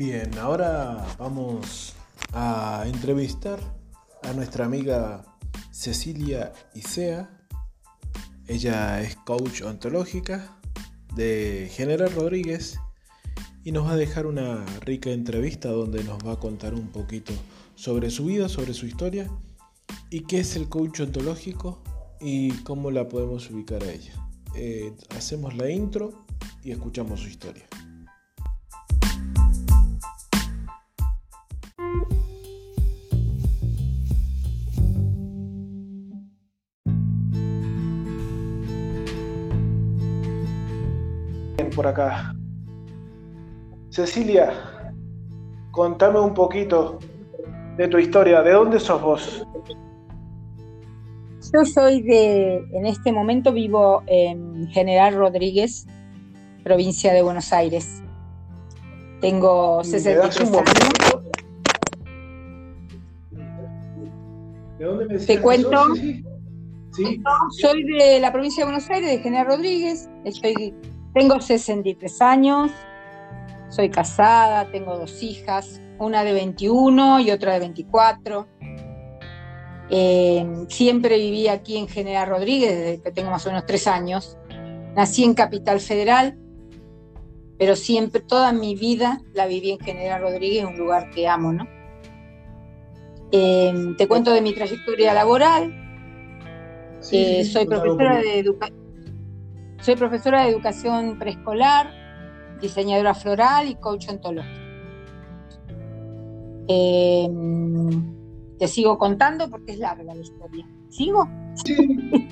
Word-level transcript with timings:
Bien, 0.00 0.30
ahora 0.38 1.06
vamos 1.18 1.92
a 2.32 2.84
entrevistar 2.86 3.60
a 4.22 4.32
nuestra 4.32 4.64
amiga 4.64 5.22
Cecilia 5.72 6.54
Isea. 6.74 7.28
Ella 8.46 9.02
es 9.02 9.16
coach 9.16 9.60
ontológica 9.60 10.58
de 11.14 11.70
General 11.70 12.10
Rodríguez 12.14 12.80
y 13.62 13.72
nos 13.72 13.88
va 13.88 13.92
a 13.92 13.96
dejar 13.96 14.24
una 14.24 14.64
rica 14.86 15.10
entrevista 15.10 15.68
donde 15.68 16.02
nos 16.02 16.26
va 16.26 16.32
a 16.32 16.40
contar 16.40 16.72
un 16.72 16.88
poquito 16.88 17.34
sobre 17.74 18.08
su 18.08 18.24
vida, 18.24 18.48
sobre 18.48 18.72
su 18.72 18.86
historia 18.86 19.30
y 20.08 20.20
qué 20.20 20.40
es 20.40 20.56
el 20.56 20.70
coach 20.70 21.00
ontológico 21.00 21.82
y 22.22 22.52
cómo 22.62 22.90
la 22.90 23.06
podemos 23.06 23.50
ubicar 23.50 23.82
a 23.82 23.92
ella. 23.92 24.14
Eh, 24.54 24.94
hacemos 25.14 25.54
la 25.58 25.68
intro 25.68 26.24
y 26.64 26.70
escuchamos 26.70 27.20
su 27.20 27.28
historia. 27.28 27.66
Por 41.80 41.86
acá. 41.86 42.34
Cecilia, 43.88 44.52
contame 45.70 46.20
un 46.20 46.34
poquito 46.34 46.98
de 47.78 47.88
tu 47.88 47.96
historia. 47.96 48.42
¿De 48.42 48.52
dónde 48.52 48.78
sos 48.78 49.00
vos? 49.00 49.46
Yo 51.54 51.64
soy 51.64 52.02
de, 52.02 52.56
en 52.74 52.84
este 52.84 53.12
momento 53.12 53.50
vivo 53.50 54.02
en 54.08 54.68
General 54.68 55.14
Rodríguez, 55.14 55.86
provincia 56.64 57.14
de 57.14 57.22
Buenos 57.22 57.50
Aires. 57.50 58.02
Tengo 59.22 59.82
63 59.82 60.52
años. 60.52 60.64
¿De 64.78 64.84
dónde 64.84 65.06
me 65.06 65.18
Te 65.18 65.40
cuento. 65.40 65.82
Soy 67.58 67.84
de 67.84 68.20
la 68.20 68.30
provincia 68.30 68.66
de 68.66 68.70
Buenos 68.70 68.90
Aires, 68.90 69.12
de 69.12 69.18
General 69.20 69.46
Rodríguez. 69.46 70.10
Estoy 70.26 70.74
tengo 71.12 71.40
63 71.40 72.22
años, 72.22 72.70
soy 73.68 73.90
casada, 73.90 74.70
tengo 74.70 74.96
dos 74.96 75.22
hijas, 75.22 75.80
una 75.98 76.24
de 76.24 76.32
21 76.32 77.20
y 77.20 77.30
otra 77.30 77.54
de 77.54 77.60
24. 77.60 78.46
Eh, 79.90 80.46
siempre 80.68 81.16
viví 81.16 81.48
aquí 81.48 81.76
en 81.76 81.88
General 81.88 82.28
Rodríguez 82.28 82.78
desde 82.78 83.02
que 83.02 83.10
tengo 83.10 83.30
más 83.30 83.44
o 83.46 83.50
menos 83.50 83.66
tres 83.66 83.86
años. 83.86 84.36
Nací 84.94 85.24
en 85.24 85.34
Capital 85.34 85.80
Federal, 85.80 86.38
pero 87.58 87.76
siempre, 87.76 88.20
toda 88.20 88.52
mi 88.52 88.74
vida 88.74 89.20
la 89.34 89.46
viví 89.46 89.72
en 89.72 89.80
General 89.80 90.22
Rodríguez, 90.22 90.64
un 90.64 90.78
lugar 90.78 91.10
que 91.10 91.28
amo, 91.28 91.52
¿no? 91.52 91.68
Eh, 93.32 93.94
te 93.96 94.08
cuento 94.08 94.32
de 94.32 94.40
mi 94.40 94.52
trayectoria 94.52 95.14
laboral. 95.14 95.76
Eh, 97.12 97.44
soy 97.44 97.66
profesora 97.66 98.18
de 98.18 98.38
educación 98.38 98.79
soy 99.80 99.96
profesora 99.96 100.42
de 100.42 100.50
educación 100.50 101.18
preescolar, 101.18 101.90
diseñadora 102.60 103.14
floral 103.14 103.68
y 103.68 103.74
coach 103.76 104.08
ontológico. 104.08 104.60
Em, 106.68 108.58
te 108.58 108.68
sigo 108.68 108.98
contando 108.98 109.50
porque 109.50 109.72
es 109.72 109.78
larga 109.78 110.14
la 110.14 110.20
historia. 110.20 110.66
¿Sigo? 110.90 111.28
Sí. 111.64 111.74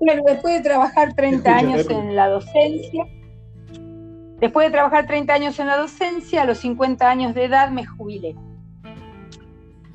bueno, 0.00 0.22
después 0.26 0.54
de 0.54 0.62
trabajar 0.62 1.14
30 1.14 1.56
años 1.56 1.90
en 1.90 2.14
la 2.14 2.28
docencia, 2.28 3.04
después 4.40 4.66
de 4.68 4.72
trabajar 4.72 5.06
30 5.06 5.32
años 5.32 5.58
en 5.58 5.66
la 5.66 5.76
docencia, 5.76 6.42
a 6.42 6.44
los 6.44 6.58
50 6.58 7.08
años 7.08 7.34
de 7.34 7.44
edad 7.44 7.70
me 7.70 7.84
jubilé 7.84 8.36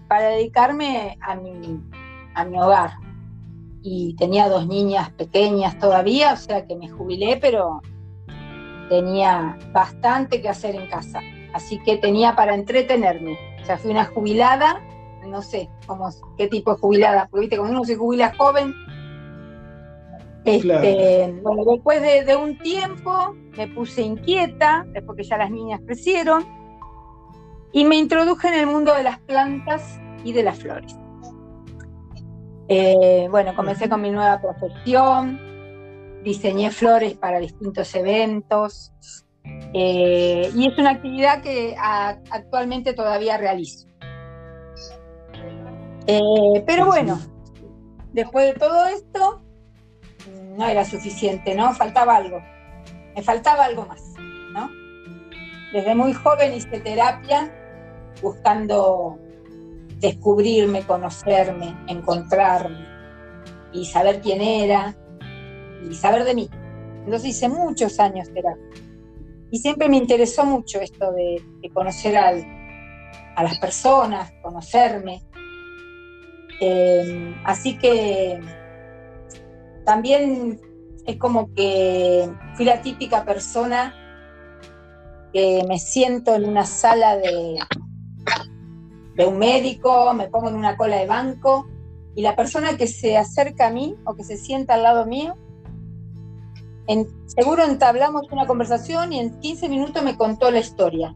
para 0.07 0.29
dedicarme 0.29 1.17
a 1.21 1.35
mi, 1.35 1.79
a 2.35 2.45
mi 2.45 2.59
hogar, 2.59 2.91
y 3.83 4.15
tenía 4.15 4.47
dos 4.47 4.65
niñas 4.65 5.11
pequeñas 5.11 5.77
todavía, 5.77 6.33
o 6.33 6.37
sea 6.37 6.65
que 6.65 6.75
me 6.75 6.89
jubilé, 6.89 7.37
pero 7.39 7.81
tenía 8.89 9.57
bastante 9.73 10.41
que 10.41 10.49
hacer 10.49 10.75
en 10.75 10.87
casa. 10.87 11.19
Así 11.53 11.77
que 11.83 11.97
tenía 11.97 12.35
para 12.35 12.55
entretenerme. 12.55 13.37
O 13.61 13.65
sea, 13.65 13.77
fui 13.77 13.91
una 13.91 14.05
jubilada, 14.05 14.81
no 15.27 15.41
sé 15.41 15.69
cómo, 15.85 16.09
qué 16.37 16.47
tipo 16.47 16.73
de 16.73 16.79
jubilada, 16.79 17.27
porque 17.29 17.41
viste, 17.41 17.57
cuando 17.57 17.77
uno 17.77 17.85
se 17.85 17.95
jubila 17.95 18.33
joven. 18.37 18.73
Este, 20.45 21.33
bueno, 21.41 21.63
después 21.65 22.01
de, 22.01 22.23
de 22.23 22.35
un 22.35 22.57
tiempo 22.57 23.35
me 23.57 23.67
puse 23.67 24.01
inquieta, 24.01 24.85
después 24.93 25.17
que 25.17 25.23
ya 25.23 25.37
las 25.37 25.51
niñas 25.51 25.81
crecieron, 25.85 26.45
y 27.71 27.85
me 27.85 27.95
introduje 27.95 28.47
en 28.47 28.53
el 28.55 28.67
mundo 28.67 28.93
de 28.93 29.03
las 29.03 29.19
plantas 29.19 29.99
y 30.23 30.31
de 30.31 30.43
las 30.43 30.59
flores. 30.59 30.97
Eh, 32.67 33.27
bueno, 33.29 33.55
comencé 33.55 33.89
con 33.89 34.01
mi 34.01 34.09
nueva 34.09 34.39
profesión, 34.41 35.39
diseñé 36.23 36.71
flores 36.71 37.15
para 37.15 37.39
distintos 37.39 37.93
eventos 37.95 38.93
eh, 39.73 40.49
y 40.55 40.67
es 40.67 40.77
una 40.77 40.91
actividad 40.91 41.41
que 41.41 41.75
actualmente 41.77 42.93
todavía 42.93 43.37
realizo. 43.37 43.87
Eh, 46.07 46.63
pero 46.65 46.85
bueno, 46.85 47.19
después 48.13 48.53
de 48.53 48.59
todo 48.59 48.85
esto, 48.87 49.41
no 50.57 50.65
era 50.67 50.85
suficiente, 50.85 51.55
¿no? 51.55 51.73
Faltaba 51.73 52.15
algo. 52.15 52.41
Me 53.15 53.21
faltaba 53.21 53.65
algo 53.65 53.85
más, 53.85 54.01
¿no? 54.53 54.69
Desde 55.73 55.95
muy 55.95 56.13
joven 56.13 56.53
hice 56.53 56.79
terapia 56.79 57.51
buscando 58.21 59.17
descubrirme, 60.03 60.85
conocerme, 60.85 61.77
encontrarme 61.87 62.85
y 63.71 63.85
saber 63.85 64.19
quién 64.19 64.41
era 64.41 64.93
y 65.89 65.95
saber 65.95 66.25
de 66.25 66.35
mí. 66.35 66.49
Entonces 67.05 67.29
hice 67.29 67.47
muchos 67.47 68.01
años 68.01 68.27
terapia. 68.33 68.61
Y 69.49 69.59
siempre 69.59 69.87
me 69.87 69.95
interesó 69.95 70.45
mucho 70.45 70.81
esto 70.81 71.13
de, 71.13 71.41
conocer 71.73 72.17
a 72.17 72.33
las 73.43 73.59
personas, 73.59 74.33
conocerme. 74.41 75.23
Em, 76.59 77.35
así 77.45 77.77
que 77.77 78.41
también 79.85 80.59
es 81.05 81.15
como 81.15 81.53
que 81.53 82.29
fui 82.55 82.65
la 82.65 82.81
típica 82.81 83.23
persona 83.23 83.95
que 85.31 85.63
me 85.67 85.79
siento 85.79 86.35
en 86.35 86.45
una 86.45 86.65
sala 86.65 87.15
de, 87.15 87.57
de 89.15 89.25
un 89.25 89.37
médico, 89.37 90.13
me 90.13 90.27
pongo 90.27 90.49
en 90.49 90.55
una 90.55 90.75
cola 90.75 90.97
de 90.97 91.05
banco 91.05 91.67
y 92.15 92.21
la 92.21 92.35
persona 92.35 92.77
que 92.77 92.87
se 92.87 93.17
acerca 93.17 93.67
a 93.67 93.71
mí 93.71 93.95
o 94.05 94.15
que 94.15 94.23
se 94.23 94.37
sienta 94.37 94.75
al 94.75 94.83
lado 94.83 95.05
mío, 95.05 95.35
seguro 97.25 97.63
entablamos 97.63 98.23
una 98.31 98.45
conversación 98.45 99.13
y 99.13 99.19
en 99.19 99.39
15 99.39 99.69
minutos 99.69 100.03
me 100.03 100.17
contó 100.17 100.51
la 100.51 100.59
historia. 100.59 101.15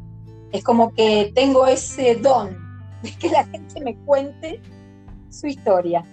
Es 0.51 0.63
como 0.63 0.93
que 0.93 1.31
tengo 1.35 1.67
ese 1.67 2.15
don 2.15 2.57
de 3.03 3.11
que 3.11 3.29
la 3.29 3.45
gente 3.45 3.81
me 3.81 3.95
cuente 4.05 4.61
su 5.29 5.47
historia. 5.47 6.03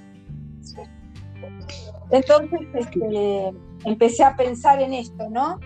Entonces 2.11 2.61
este, 2.75 3.53
empecé 3.85 4.25
a 4.25 4.37
pensar 4.37 4.83
en 4.83 4.93
esto, 4.93 5.29
¿no? 5.31 5.59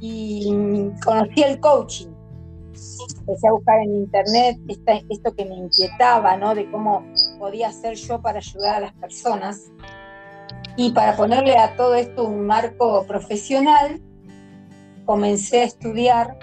Y 0.00 0.90
conocí 1.04 1.42
el 1.42 1.58
coaching 1.60 2.17
empecé 3.20 3.48
a 3.48 3.52
buscar 3.52 3.80
en 3.80 3.94
internet 3.94 4.58
esto 5.08 5.34
que 5.34 5.44
me 5.44 5.54
inquietaba, 5.54 6.36
¿no? 6.36 6.54
De 6.54 6.70
cómo 6.70 7.04
podía 7.38 7.68
hacer 7.68 7.94
yo 7.94 8.20
para 8.20 8.38
ayudar 8.38 8.76
a 8.76 8.80
las 8.80 8.92
personas. 8.94 9.70
Y 10.76 10.92
para 10.92 11.16
ponerle 11.16 11.56
a 11.58 11.76
todo 11.76 11.94
esto 11.94 12.24
un 12.24 12.46
marco 12.46 13.04
profesional, 13.06 14.00
comencé 15.04 15.62
a 15.62 15.64
estudiar 15.64 16.38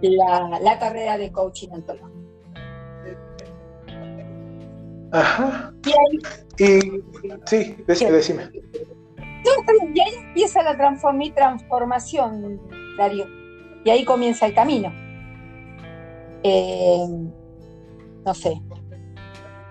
la, 0.00 0.78
carrera 0.78 1.18
de 1.18 1.30
coaching 1.30 1.68
ontológico. 1.70 2.10
Ajá. 5.12 5.72
Y, 6.58 7.02
sí, 7.44 7.76
decime. 7.86 8.50
y 8.52 10.00
ahí 10.00 10.14
empieza 10.28 10.62
la 10.62 11.12
mi 11.12 11.30
transformación, 11.30 12.60
Darío. 12.96 13.45
Y 13.86 13.90
ahí 13.90 14.04
comienza 14.04 14.46
el 14.46 14.52
camino. 14.52 14.92
Eh, 16.42 17.06
no 18.24 18.34
sé, 18.34 18.60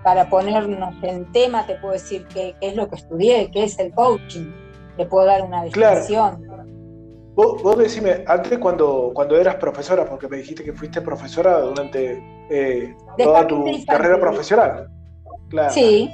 para 0.06 0.30
ponernos 0.30 0.96
en 1.04 1.30
tema, 1.34 1.68
te 1.68 1.76
puedo 1.76 1.92
decir 1.92 2.26
qué, 2.34 2.56
es 2.62 2.78
lo 2.78 2.88
que 2.88 2.96
estudié, 2.96 3.52
qué 3.52 3.66
es 3.66 3.78
el 3.78 3.94
coaching, 3.94 4.54
te 4.96 5.06
puedo 5.06 5.26
dar 5.26 5.42
una 5.42 5.66
definición. 5.66 6.42
Claro. 6.42 6.64
Vos, 7.36 7.78
decime, 7.78 8.24
antes 8.26 8.58
cuando, 8.58 9.12
cuando 9.14 9.36
eras 9.36 9.56
profesora, 9.56 10.06
porque 10.06 10.30
me 10.30 10.38
dijiste 10.38 10.64
que 10.64 10.72
fuiste 10.72 11.02
profesora 11.02 11.60
durante 11.60 12.24
eh, 12.50 12.96
toda 13.18 13.46
tu 13.46 13.66
carrera 13.86 14.18
profesional. 14.18 14.88
Claro. 15.50 15.74
Sí. 15.74 16.10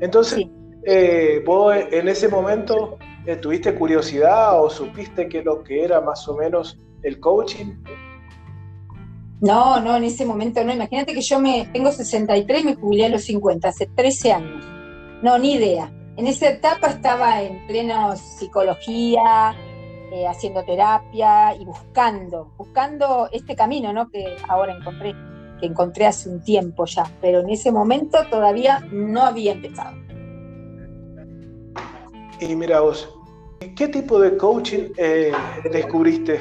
Entonces, 0.00 0.46
eh, 0.84 1.42
vos 1.44 1.74
en 1.90 2.06
ese 2.06 2.28
momento 2.28 2.96
¿Tuviste 3.40 3.74
curiosidad 3.74 4.62
o 4.62 4.68
supiste 4.68 5.28
qué 5.28 5.38
es 5.38 5.44
lo 5.44 5.62
que 5.64 5.82
era 5.82 6.00
más 6.00 6.28
o 6.28 6.36
menos 6.36 6.78
el 7.02 7.18
coaching? 7.20 7.74
No, 9.40 9.80
no, 9.80 9.96
en 9.96 10.04
ese 10.04 10.24
momento 10.24 10.62
no. 10.62 10.72
Imagínate 10.72 11.14
que 11.14 11.20
yo 11.20 11.38
me 11.38 11.68
tengo 11.72 11.90
63 11.90 12.60
y 12.60 12.64
me 12.64 12.74
jubilé 12.74 13.06
a 13.06 13.08
los 13.08 13.24
50, 13.24 13.68
hace 13.68 13.86
13 13.86 14.32
años. 14.32 14.64
No, 15.22 15.38
ni 15.38 15.54
idea. 15.54 15.90
En 16.16 16.26
esa 16.26 16.48
etapa 16.48 16.88
estaba 16.88 17.42
en 17.42 17.66
pleno 17.66 18.14
psicología, 18.16 19.54
eh, 20.12 20.26
haciendo 20.26 20.62
terapia 20.64 21.56
y 21.56 21.64
buscando, 21.64 22.52
buscando 22.56 23.28
este 23.32 23.56
camino, 23.56 23.92
¿no? 23.92 24.08
Que 24.10 24.36
ahora 24.48 24.76
encontré, 24.76 25.14
que 25.58 25.66
encontré 25.66 26.06
hace 26.06 26.28
un 26.28 26.44
tiempo 26.44 26.84
ya, 26.84 27.04
pero 27.20 27.40
en 27.40 27.50
ese 27.50 27.72
momento 27.72 28.18
todavía 28.30 28.86
no 28.92 29.22
había 29.22 29.52
empezado. 29.52 29.96
Y 32.40 32.54
mira 32.54 32.80
vos, 32.80 33.13
¿qué 33.76 33.88
tipo 33.88 34.20
de 34.20 34.36
coaching 34.36 34.90
eh, 34.96 35.32
descubriste? 35.70 36.38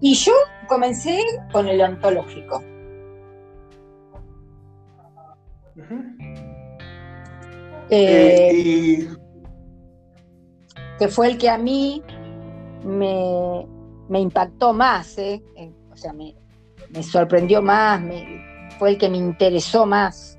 Y 0.00 0.14
yo 0.14 0.32
comencé 0.68 1.20
con 1.52 1.66
el 1.68 1.80
ontológico. 1.80 2.62
Eh, 7.88 9.08
que 10.98 11.08
fue 11.08 11.28
el 11.28 11.38
que 11.38 11.48
a 11.48 11.58
mí 11.58 12.02
me, 12.84 13.66
impactó 14.18 14.72
más, 14.72 15.16
¿eh? 15.18 15.42
o 15.92 15.96
sea, 15.96 16.12
me, 16.12 16.34
sorprendió 17.02 17.62
más, 17.62 18.02
fue 18.78 18.90
el 18.90 18.98
que 18.98 19.08
me 19.08 19.18
interesó 19.18 19.86
más. 19.86 20.38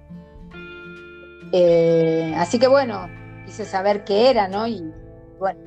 Eh, 1.53 2.33
así 2.35 2.59
que 2.59 2.67
bueno, 2.67 3.07
quise 3.47 3.63
saber 3.63 4.03
qué 4.03 4.29
era, 4.29 4.47
¿no? 4.49 4.67
Y 4.67 4.83
bueno, 5.39 5.59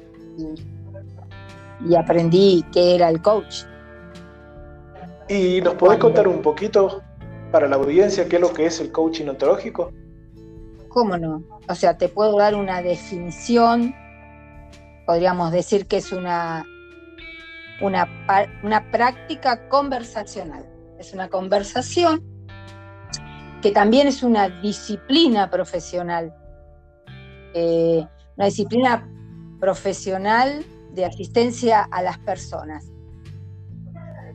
y, 1.88 1.94
aprendí 1.96 2.62
qué 2.72 2.94
era 2.94 3.08
el 3.08 3.22
coach. 3.22 3.64
¿Y 5.28 5.62
nos 5.62 5.74
podés 5.74 5.98
contar 5.98 6.28
un 6.28 6.42
poquito 6.42 7.02
para 7.50 7.66
la 7.66 7.76
audiencia 7.76 8.28
qué 8.28 8.36
es 8.36 8.42
lo 8.42 8.52
que 8.52 8.66
es 8.66 8.80
el 8.80 8.92
coaching 8.92 9.28
ontológico? 9.28 9.92
¿Cómo 10.88 11.16
no? 11.16 11.42
O 11.68 11.74
sea, 11.74 11.96
te 11.96 12.08
puedo 12.08 12.36
dar 12.36 12.54
una 12.54 12.82
definición, 12.82 13.94
podríamos 15.06 15.50
decir 15.50 15.86
que 15.86 15.98
es 15.98 16.12
una, 16.12 16.66
una, 17.80 18.06
una 18.62 18.90
práctica 18.90 19.68
conversacional. 19.68 20.66
Es 20.98 21.14
una 21.14 21.28
conversación 21.28 22.22
que 23.62 23.70
también 23.70 24.06
es 24.06 24.22
una 24.22 24.48
disciplina 24.60 25.48
profesional, 25.48 26.34
eh, 27.55 28.06
una 28.37 28.47
disciplina 28.47 29.08
profesional 29.58 30.64
de 30.94 31.05
asistencia 31.05 31.82
a 31.91 32.02
las 32.02 32.19
personas. 32.19 32.91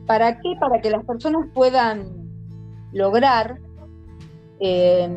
¿Para 0.06 0.38
qué? 0.40 0.54
Para 0.60 0.80
que 0.80 0.90
las 0.90 1.04
personas 1.04 1.48
puedan 1.52 2.30
lograr 2.92 3.58
eh, 4.60 5.08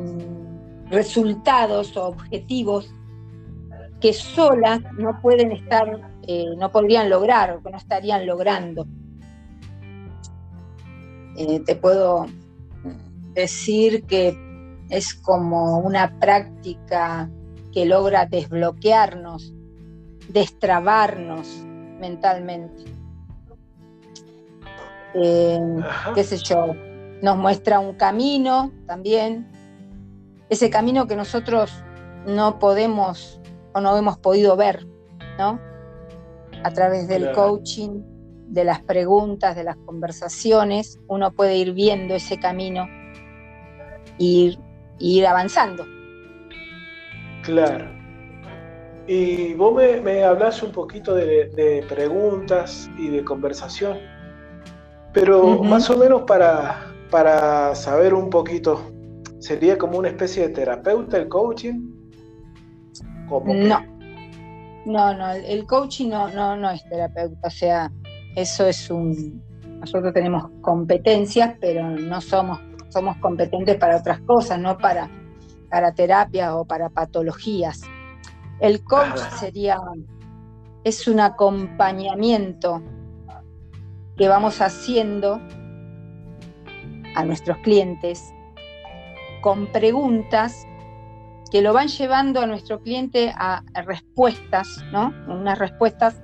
resultados 0.90 1.96
o 1.96 2.08
objetivos 2.08 2.94
que 4.02 4.14
solas 4.14 4.82
no 4.98 5.20
pueden 5.22 5.52
estar, 5.52 6.14
eh, 6.28 6.46
no 6.58 6.72
podrían 6.72 7.10
lograr 7.10 7.52
o 7.52 7.62
que 7.62 7.70
no 7.70 7.78
estarían 7.78 8.26
logrando. 8.26 8.88
Eh, 11.38 11.60
te 11.66 11.76
puedo 11.76 12.26
decir 13.34 14.04
que 14.06 14.38
es 14.90 15.14
como 15.14 15.80
una 15.80 16.20
práctica 16.20 17.30
que 17.72 17.86
logra 17.86 18.26
desbloquearnos, 18.26 19.54
destrabarnos 20.30 21.48
mentalmente. 22.00 22.84
Eh, 25.14 25.60
qué 26.16 26.24
sé 26.24 26.38
yo, 26.38 26.76
nos 27.22 27.38
muestra 27.38 27.80
un 27.80 27.96
camino 27.96 28.72
también 28.86 29.48
ese 30.50 30.70
camino 30.70 31.08
que 31.08 31.16
nosotros 31.16 31.72
no 32.26 32.60
podemos 32.60 33.40
o 33.74 33.82
no 33.82 33.96
hemos 33.96 34.18
podido 34.18 34.56
ver, 34.56 34.86
¿no? 35.38 35.60
A 36.64 36.72
través 36.72 37.08
del 37.08 37.32
coaching, 37.32 38.02
de 38.48 38.64
las 38.64 38.82
preguntas, 38.82 39.56
de 39.56 39.64
las 39.64 39.78
conversaciones, 39.78 41.00
uno 41.08 41.32
puede 41.32 41.56
ir 41.56 41.74
viendo 41.74 42.16
ese 42.16 42.40
camino 42.40 42.88
y 44.18 44.58
ir, 44.98 45.28
avanzando. 45.28 45.86
Claro. 47.44 47.86
Y 49.08 49.54
vos 49.56 49.74
me, 49.76 50.24
hablas 50.24 50.62
un 50.62 50.72
poquito 50.72 51.16
de, 51.16 51.84
preguntas 51.90 52.90
y 52.98 53.10
de 53.10 53.24
conversación, 53.24 53.98
pero 55.14 55.64
más 55.64 55.90
o 55.90 55.98
menos 55.98 56.24
para, 56.28 56.94
para 57.10 57.74
saber 57.74 58.14
un 58.14 58.30
poquito, 58.30 58.80
¿Sería 59.40 59.78
como 59.78 59.98
una 59.98 60.10
especie 60.10 60.48
de 60.48 60.54
terapeuta 60.54 61.18
el 61.18 61.30
coaching? 61.30 61.92
no. 63.30 64.00
No, 64.86 65.14
no, 65.14 65.32
el 65.32 65.66
coaching 65.66 66.10
no, 66.10 66.30
no, 66.30 66.56
no 66.56 66.72
es 66.72 66.84
terapeuta, 66.90 67.48
o 67.48 67.50
sea, 67.50 67.92
eso 68.36 68.66
es 68.66 68.90
un... 68.90 69.44
Nosotros 69.80 70.14
tenemos 70.14 70.50
competencias, 70.62 71.56
pero 71.60 71.90
no 71.90 72.20
somos, 72.22 72.60
somos 72.90 73.16
competentes 73.18 73.78
para 73.78 73.98
otras 73.98 74.20
cosas, 74.22 74.58
no 74.60 74.78
para, 74.78 75.10
para 75.70 75.94
terapias 75.94 76.52
o 76.54 76.66
para 76.66 76.90
patologías. 76.90 77.82
El 78.60 78.84
coach 78.84 79.20
sería, 79.40 79.80
es 80.84 81.08
un 81.08 81.20
acompañamiento 81.20 82.82
que 84.18 84.28
vamos 84.28 84.62
haciendo 84.62 85.40
a 87.16 87.24
nuestros 87.24 87.58
clientes 87.60 88.34
con 89.42 89.68
preguntas 89.68 90.68
que 91.52 91.62
lo 91.62 91.74
van 91.74 91.88
llevando 91.88 92.42
a 92.42 92.46
nuestro 92.46 92.80
cliente 92.82 93.34
a, 93.36 93.64
respuestas, 93.86 94.84
¿no? 94.92 95.14
Unas 95.28 95.58
respuestas 95.58 96.22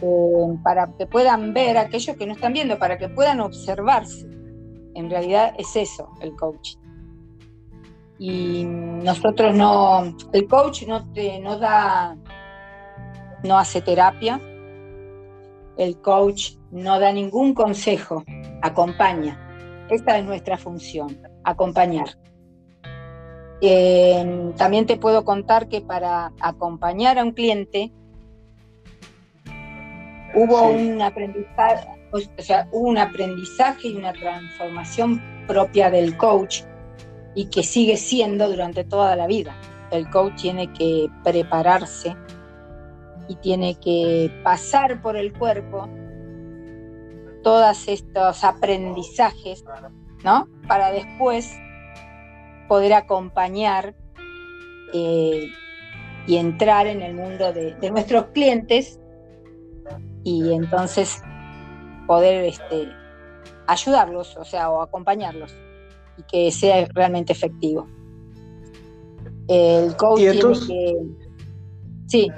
eh, 0.00 0.58
para 0.64 0.90
que 0.98 1.06
puedan 1.06 1.54
ver 1.54 1.78
aquellos 1.78 2.16
que 2.16 2.26
no 2.26 2.32
están 2.32 2.52
viendo, 2.52 2.78
para 2.78 2.98
que 2.98 3.08
puedan 3.08 3.40
observarse. 3.40 4.26
En 4.94 5.08
realidad 5.08 5.54
es 5.58 5.76
eso 5.76 6.10
el 6.20 6.34
coaching. 6.34 6.81
Y 8.24 8.62
nosotros 8.64 9.52
no, 9.52 10.14
el 10.32 10.46
coach 10.46 10.84
no 10.86 11.12
te 11.12 11.40
no 11.40 11.58
da, 11.58 12.16
no 13.42 13.58
hace 13.58 13.80
terapia, 13.80 14.40
el 15.76 16.00
coach 16.00 16.52
no 16.70 17.00
da 17.00 17.10
ningún 17.12 17.52
consejo, 17.52 18.22
acompaña. 18.62 19.84
Esta 19.90 20.18
es 20.18 20.24
nuestra 20.24 20.56
función, 20.56 21.20
acompañar. 21.42 22.10
Eh, 23.60 24.52
también 24.56 24.86
te 24.86 24.98
puedo 24.98 25.24
contar 25.24 25.66
que 25.66 25.80
para 25.80 26.30
acompañar 26.40 27.18
a 27.18 27.24
un 27.24 27.32
cliente 27.32 27.90
hubo 30.36 30.68
un 30.68 31.02
aprendizaje, 31.02 31.88
o 32.12 32.20
sea, 32.40 32.68
hubo 32.70 32.88
un 32.88 32.98
aprendizaje 32.98 33.88
y 33.88 33.96
una 33.96 34.12
transformación 34.12 35.20
propia 35.48 35.90
del 35.90 36.16
coach 36.16 36.62
y 37.34 37.46
que 37.46 37.62
sigue 37.62 37.96
siendo 37.96 38.48
durante 38.48 38.84
toda 38.84 39.16
la 39.16 39.26
vida. 39.26 39.56
El 39.90 40.08
coach 40.10 40.42
tiene 40.42 40.72
que 40.72 41.08
prepararse 41.22 42.16
y 43.28 43.36
tiene 43.36 43.78
que 43.78 44.30
pasar 44.42 45.00
por 45.00 45.16
el 45.16 45.32
cuerpo 45.32 45.88
todos 47.42 47.88
estos 47.88 48.44
aprendizajes, 48.44 49.64
¿no? 50.24 50.48
Para 50.68 50.92
después 50.92 51.52
poder 52.68 52.92
acompañar 52.94 53.94
eh, 54.94 55.50
y 56.26 56.36
entrar 56.36 56.86
en 56.86 57.02
el 57.02 57.14
mundo 57.14 57.52
de, 57.52 57.74
nuestros 57.90 58.26
clientes 58.26 59.00
y 60.22 60.52
entonces 60.52 61.20
poder 62.06 62.44
este, 62.44 62.88
ayudarlos, 63.66 64.36
o 64.36 64.44
sea, 64.44 64.70
o 64.70 64.82
acompañarlos 64.82 65.52
y 66.16 66.22
que 66.24 66.50
sea 66.50 66.86
realmente 66.94 67.32
efectivo. 67.32 67.86
El 69.48 69.96
coach 69.96 70.20
tiene 70.20 70.40
que. 70.40 70.96
Sí. 72.06 72.30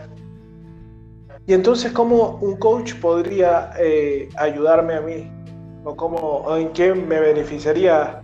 Y 1.46 1.52
entonces, 1.52 1.92
¿cómo 1.92 2.38
un 2.40 2.56
coach 2.56 2.94
podría 2.94 3.72
eh, 3.78 4.28
ayudarme 4.36 4.94
a 4.94 5.00
mí? 5.00 5.30
¿O, 5.84 5.94
cómo, 5.94 6.56
en 6.56 6.70
qué 6.72 6.94
me 6.94 7.20
beneficiaría 7.20 8.22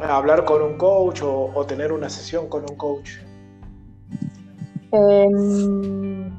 hablar 0.00 0.44
con 0.44 0.62
un 0.62 0.78
coach 0.78 1.22
o, 1.22 1.64
tener 1.66 1.92
una 1.92 2.08
sesión 2.08 2.48
con 2.48 2.62
un 2.62 2.76
coach? 2.76 3.10
Em, 4.92 6.30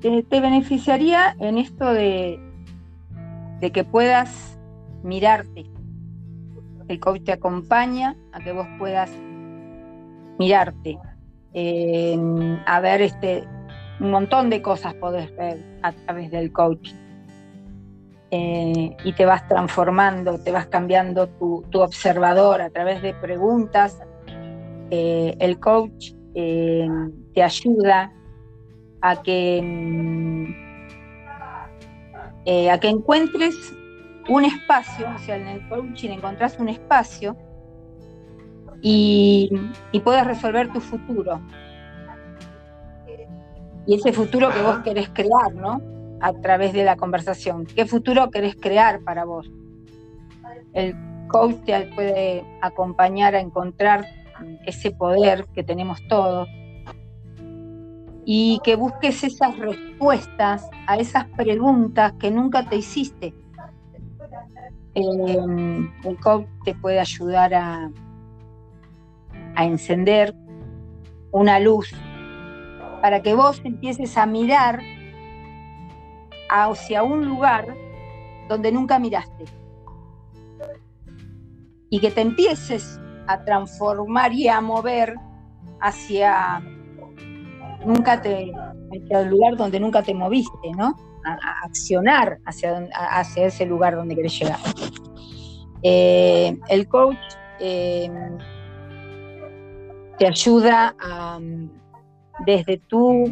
te 0.00 0.40
beneficiaría 0.40 1.36
en 1.38 1.58
esto 1.58 1.92
de, 1.92 2.40
de 3.60 3.70
que 3.70 3.84
puedas 3.84 4.58
mirarte. 5.02 5.71
El 6.92 7.00
coach 7.00 7.24
te 7.24 7.32
acompaña 7.32 8.16
a 8.32 8.40
que 8.40 8.52
vos 8.52 8.66
puedas 8.78 9.10
mirarte, 10.38 10.98
a 12.66 12.80
ver 12.80 13.00
este, 13.00 13.44
un 13.98 14.10
montón 14.10 14.50
de 14.50 14.60
cosas 14.60 14.92
podés 14.96 15.34
ver 15.36 15.64
a 15.82 15.92
través 15.92 16.30
del 16.30 16.52
coaching. 16.52 16.96
Eh, 18.30 18.94
y 19.04 19.12
te 19.14 19.24
vas 19.24 19.48
transformando, 19.48 20.38
te 20.38 20.52
vas 20.52 20.66
cambiando 20.66 21.28
tu, 21.28 21.64
observador 21.72 22.60
a 22.60 22.68
través 22.68 23.00
de 23.00 23.14
preguntas. 23.14 23.98
Eh, 24.90 25.34
el 25.40 25.58
coach 25.58 26.12
eh, 26.34 26.86
te 27.32 27.42
ayuda 27.42 28.12
a 29.00 29.22
que, 29.22 29.62
mm, 29.62 30.46
a 32.70 32.78
que 32.78 32.88
encuentres 32.88 33.54
un 34.34 34.44
espacio, 34.44 35.08
o 35.14 35.18
sea, 35.18 35.36
en 35.36 35.48
el 35.48 35.68
coaching 35.68 36.10
encontrás 36.10 36.58
un 36.58 36.68
espacio 36.68 37.36
y, 38.80 39.50
y 39.92 40.00
puedas 40.00 40.26
resolver 40.26 40.72
tu 40.72 40.80
futuro. 40.80 41.40
Y 43.86 43.96
ese 43.96 44.12
futuro 44.12 44.50
que 44.50 44.62
vos 44.62 44.78
querés 44.78 45.08
crear, 45.10 45.52
¿no? 45.54 45.80
a 46.22 46.32
través 46.34 46.72
de 46.72 46.84
la 46.84 46.96
conversación. 46.96 47.66
¿Qué 47.66 47.84
futuro 47.84 48.30
querés 48.30 48.54
crear 48.54 49.02
para 49.02 49.24
vos? 49.24 49.50
El 50.72 50.94
coach 51.28 51.56
te 51.66 51.90
puede 51.94 52.44
acompañar 52.62 53.34
a 53.34 53.40
encontrar 53.40 54.06
ese 54.64 54.92
poder 54.92 55.46
que 55.52 55.64
tenemos 55.64 56.00
todos 56.08 56.48
y 58.24 58.60
que 58.62 58.76
busques 58.76 59.24
esas 59.24 59.58
respuestas 59.58 60.70
a 60.86 60.96
esas 60.96 61.24
preguntas 61.36 62.12
que 62.20 62.30
nunca 62.30 62.68
te 62.68 62.76
hiciste. 62.76 63.34
Em, 64.94 65.90
el 66.04 66.20
coach 66.20 66.46
te 66.64 66.74
puede 66.74 67.00
ayudar 67.00 67.54
a, 67.54 67.90
a 69.54 69.64
encender 69.64 70.34
una 71.30 71.58
luz 71.58 71.92
para 73.00 73.22
que 73.22 73.34
vos 73.34 73.60
empieces 73.64 74.16
a 74.16 74.26
mirar 74.26 74.80
hacia 76.50 77.02
un 77.02 77.26
lugar 77.26 77.74
donde 78.48 78.70
nunca 78.70 78.98
miraste. 78.98 79.44
Y 81.88 82.00
que 82.00 82.10
te 82.10 82.20
empieces 82.20 83.00
a 83.26 83.44
transformar 83.44 84.32
y 84.32 84.48
a 84.48 84.60
mover 84.60 85.14
hacia 85.80 86.62
nunca 87.84 88.20
te 88.20 88.52
hacia 88.92 89.20
el 89.20 89.28
lugar 89.28 89.56
donde 89.56 89.80
nunca 89.80 90.02
te 90.02 90.14
moviste, 90.14 90.70
¿no? 90.76 90.94
A, 91.24 91.64
accionar 91.64 92.38
hacia, 92.46 92.88
hacia 92.94 93.46
ese 93.46 93.66
lugar 93.66 93.96
donde 93.96 94.14
querés 94.14 94.38
llegar. 94.38 94.58
Eh, 95.82 96.56
el 96.68 96.88
coach 96.88 97.16
eh, 97.60 98.10
te 100.18 100.26
ayuda 100.26 100.94
a, 101.00 101.38
desde 102.46 102.78
tu 102.78 103.24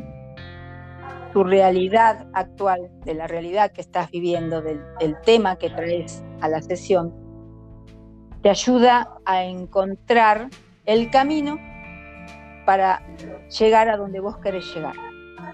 tu 1.33 1.45
realidad 1.45 2.27
actual, 2.33 2.91
de 3.05 3.15
la 3.15 3.27
realidad 3.27 3.73
que 3.73 3.81
estás 3.81 4.11
viviendo, 4.11 4.63
del, 4.63 4.81
tema 5.25 5.57
que 5.57 5.71
traes 5.71 6.23
a 6.41 6.49
la 6.49 6.61
sesión, 6.61 7.15
te 8.43 8.51
ayuda 8.51 9.17
a 9.25 9.45
encontrar 9.45 10.49
el 10.87 11.11
camino 11.11 11.59
para 12.67 13.03
llegar 13.59 13.89
a 13.89 13.97
donde 13.97 14.21
vos 14.21 14.39
querés 14.39 14.75
llegar, 14.75 14.95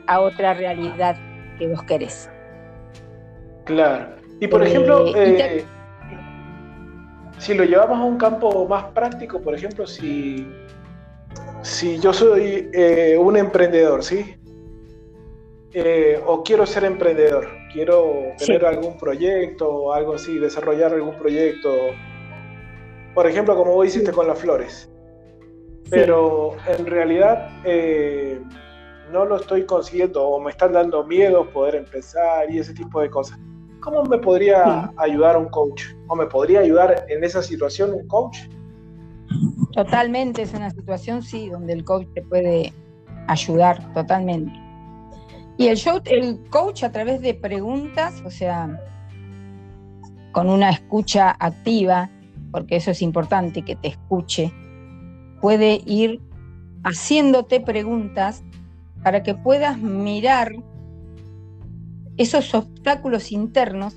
a 0.07 0.21
otra 0.21 0.55
realidad 0.55 1.17
que 1.59 1.67
vos 1.69 1.83
querés. 1.85 2.31
Claro. 3.65 4.17
Y 4.41 4.47
por 4.47 4.63
eh, 4.63 4.67
ejemplo, 4.67 5.17
eh, 5.17 5.65
si 7.39 7.55
lo 7.55 7.65
llevamos 7.65 7.99
a 7.99 8.05
un 8.05 8.19
campo 8.19 8.67
más 8.67 8.85
práctico, 8.93 9.41
por 9.41 9.55
ejemplo, 9.55 9.87
si, 9.87 10.47
si 11.63 11.99
yo 11.99 12.13
soy 12.13 12.71
eh, 12.73 13.17
un 13.19 13.37
emprendedor, 13.37 14.03
¿sí? 14.03 14.37
O 16.25 16.43
quiero 16.43 16.65
ser 16.65 16.85
emprendedor, 16.85 17.49
quiero 17.71 18.33
tener 18.39 18.65
algún 18.65 18.97
proyecto 18.97 19.69
o 19.69 19.93
algo 19.93 20.15
así, 20.15 20.39
desarrollar 20.39 20.95
algún 20.95 21.15
proyecto. 21.17 21.71
Por 23.15 23.27
ejemplo, 23.27 23.55
como 23.55 23.75
vos 23.75 23.87
hiciste 23.87 24.11
con 24.11 24.27
las 24.27 24.39
flores. 24.39 24.91
Pero 25.91 26.57
en 26.67 26.87
realidad 26.87 27.51
no 29.13 29.25
lo 29.25 29.37
estoy 29.37 29.65
consiguiendo 29.67 30.27
o 30.27 30.41
me 30.41 30.51
están 30.51 30.73
dando 30.73 31.05
miedo 31.05 31.49
poder 31.51 31.77
empezar 31.77 32.51
y 32.51 32.59
ese 32.59 32.75
tipo 32.75 33.01
de 33.01 33.11
cosas. 33.11 33.39
¿Cómo 33.81 34.03
me 34.05 34.19
podría 34.19 34.93
ayudar 34.97 35.37
un 35.37 35.49
coach? 35.49 35.85
¿O 36.09 36.17
me 36.17 36.27
podría 36.27 36.61
ayudar 36.61 37.07
en 37.09 37.23
esa 37.23 37.43
situación 37.43 37.93
un 37.93 38.07
coach? 38.09 38.39
Totalmente, 39.73 40.43
es 40.43 40.55
una 40.55 40.71
situación, 40.71 41.23
sí, 41.23 41.49
donde 41.49 41.73
el 41.73 41.85
coach 41.85 42.07
te 42.15 42.23
puede 42.23 42.73
ayudar 43.29 43.93
totalmente. 43.93 44.53
Y 45.59 45.69
el 45.69 45.77
show, 45.77 46.01
el 46.05 46.43
coach 46.51 46.85
a 46.85 46.93
través 46.93 47.21
de 47.21 47.35
preguntas, 47.35 48.23
o 48.25 48.31
sea, 48.31 48.81
con 50.33 50.51
una 50.51 50.71
escucha 50.71 51.37
activa, 51.39 52.11
porque 52.51 52.77
eso 52.77 52.91
es 52.91 53.03
importante 53.03 53.63
que 53.63 53.77
te 53.77 53.89
escuche, 53.89 54.53
puede 55.41 55.81
ir 55.87 56.21
haciéndote 56.85 57.61
preguntas 57.61 58.45
para 59.07 59.23
que 59.23 59.37
puedas 59.37 59.79
mirar 59.79 60.53
esos 62.17 62.53
obstáculos 62.55 63.31
internos 63.31 63.95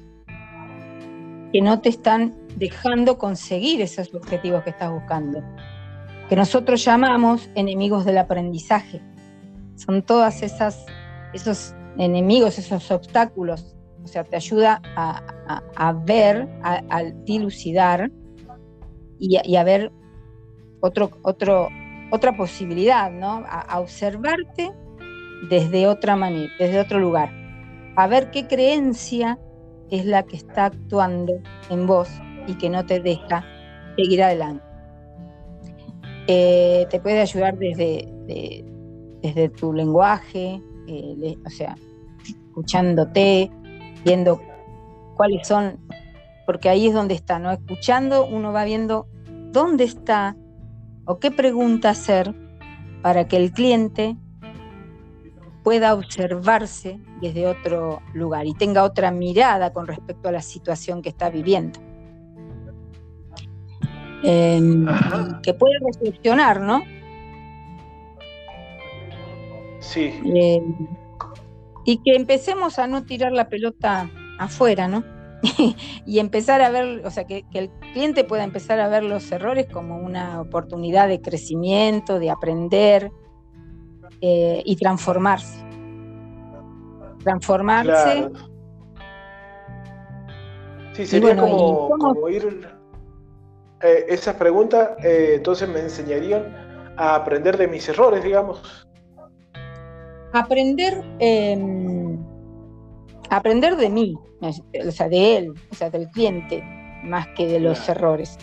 que 1.52 1.64
no 1.64 1.82
te 1.82 1.90
están 1.90 2.36
dejando 2.58 3.18
conseguir 3.18 3.82
esos 3.82 4.14
objetivos 4.14 4.62
que 4.62 4.70
estás 4.70 4.92
buscando, 4.92 5.42
que 6.30 6.36
nosotros 6.36 6.86
llamamos 6.86 7.50
enemigos 7.56 8.06
del 8.06 8.20
aprendizaje. 8.20 9.02
Son 9.78 10.04
todas 10.04 10.44
esas 10.44 10.86
esos 11.34 11.74
enemigos, 11.98 12.60
esos 12.60 12.92
obstáculos. 12.92 13.76
O 14.04 14.08
sea, 14.08 14.24
te 14.24 14.36
ayuda 14.36 14.80
a, 14.96 15.94
ver, 16.06 16.48
a, 16.62 17.02
dilucidar 17.26 18.12
y, 19.18 19.56
a 19.56 19.64
ver 19.64 19.92
otra 20.82 22.38
posibilidad, 22.38 23.10
¿no? 23.10 23.44
A, 23.48 23.80
observarte 23.80 24.72
desde 25.50 25.88
otra 25.88 26.16
manera, 26.16 26.52
desde 26.60 26.80
otro 26.80 27.00
lugar. 27.00 27.32
A 27.96 28.08
ver 28.08 28.32
qué 28.32 28.48
creencia 28.48 29.40
es 29.90 30.06
la 30.06 30.24
que 30.24 30.38
está 30.38 30.66
actuando 30.66 31.34
en 31.70 31.88
vos 31.88 32.10
y 32.48 32.56
que 32.56 32.70
no 32.70 32.86
te 32.86 33.00
deja 33.00 33.46
seguir 33.96 34.24
adelante. 34.24 34.64
Eh, 36.28 36.86
te 36.90 37.00
puede 37.00 37.22
ayudar 37.22 37.58
desde, 37.58 38.08
desde 39.22 39.50
tu 39.50 39.74
lenguaje, 39.74 40.62
eh, 40.88 41.36
o 41.46 41.50
sea, 41.50 41.76
escuchándote, 42.24 43.52
viendo 44.06 44.42
cuáles 45.16 45.48
son, 45.48 45.80
porque 46.46 46.70
ahí 46.70 46.88
es 46.88 46.94
donde 46.94 47.16
está, 47.16 47.40
¿no? 47.40 47.52
Escuchando 47.52 48.26
uno 48.26 48.54
va 48.54 48.64
viendo 48.64 49.08
dónde 49.52 49.84
está 49.84 50.36
o 51.06 51.20
qué 51.20 51.32
pregunta 51.32 51.90
hacer 51.90 52.34
para 53.02 53.28
que 53.28 53.38
el 53.38 53.52
cliente 53.52 54.16
pueda 55.64 55.94
observarse 55.94 57.00
desde 57.22 57.48
otro 57.48 58.02
lugar 58.14 58.48
y 58.48 58.54
tenga 58.54 58.84
otra 58.84 59.12
mirada 59.12 59.74
con 59.74 59.88
respecto 59.88 60.30
a 60.30 60.32
la 60.32 60.42
situación 60.42 61.02
que 61.02 61.10
está 61.10 61.30
viviendo. 61.30 61.80
Em, 64.24 64.86
que 65.42 65.54
pueda 65.54 65.76
reflexionar, 65.86 66.60
¿no? 66.60 66.84
Sí. 69.80 70.14
Eh, 70.36 70.62
y 71.86 71.98
que 72.04 72.16
empecemos 72.16 72.80
a 72.80 72.88
no 72.88 73.04
tirar 73.06 73.32
la 73.32 73.48
pelota 73.50 74.10
afuera, 74.38 74.88
¿no? 74.88 75.04
y 76.06 76.20
empezar 76.20 76.62
a 76.62 76.70
ver, 76.70 77.06
o 77.06 77.12
sea, 77.12 77.26
que, 77.26 77.46
el 77.54 77.70
cliente 77.94 78.24
pueda 78.24 78.44
empezar 78.44 78.80
a 78.80 78.90
ver 78.90 79.04
los 79.04 79.32
errores 79.32 79.68
como 79.72 79.98
una 79.98 80.42
oportunidad 80.42 81.08
de 81.08 81.22
crecimiento, 81.22 82.20
de 82.20 82.30
aprender 82.30 83.12
eh, 84.22 84.62
y 84.66 84.76
transformarse. 84.76 85.64
Transformarse. 87.24 88.30
Sí, 90.94 91.06
sería 91.06 91.36
como, 91.36 92.30
ir. 92.30 92.68
Eh, 93.82 94.06
esas 94.10 94.36
preguntas, 94.36 94.90
entonces 95.04 95.70
me 95.70 95.80
enseñarían 95.80 96.94
a 96.98 97.16
aprender 97.16 97.58
de 97.58 97.68
mis 97.68 97.88
errores, 97.88 98.24
digamos 98.24 98.90
aprender, 100.34 101.04
em, 101.20 102.18
aprender 103.30 103.76
de 103.76 103.90
mí, 103.90 104.16
o 104.42 104.92
sea, 104.92 105.10
de 105.10 105.38
él, 105.38 105.54
o 105.72 105.76
sea, 105.76 105.90
del 105.90 106.08
cliente, 106.10 106.64
más 107.04 107.28
que 107.36 107.48
de 107.48 107.60
los 107.60 107.88
errores. 107.90 108.38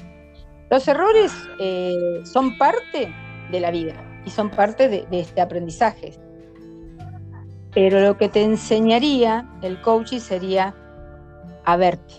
Los 0.70 0.88
errores 0.88 1.32
eh, 1.60 2.20
son 2.24 2.56
parte 2.58 3.12
de 3.50 3.60
la 3.60 3.70
vida 3.70 3.94
y 4.26 4.30
son 4.30 4.50
parte 4.50 4.88
de, 4.88 5.06
este 5.12 5.40
aprendizaje. 5.40 6.12
Pero 7.72 8.00
lo 8.00 8.18
que 8.18 8.28
te 8.28 8.42
enseñaría 8.42 9.48
el 9.62 9.80
coaching 9.80 10.18
sería 10.18 10.74
a 11.64 11.76
verte, 11.76 12.14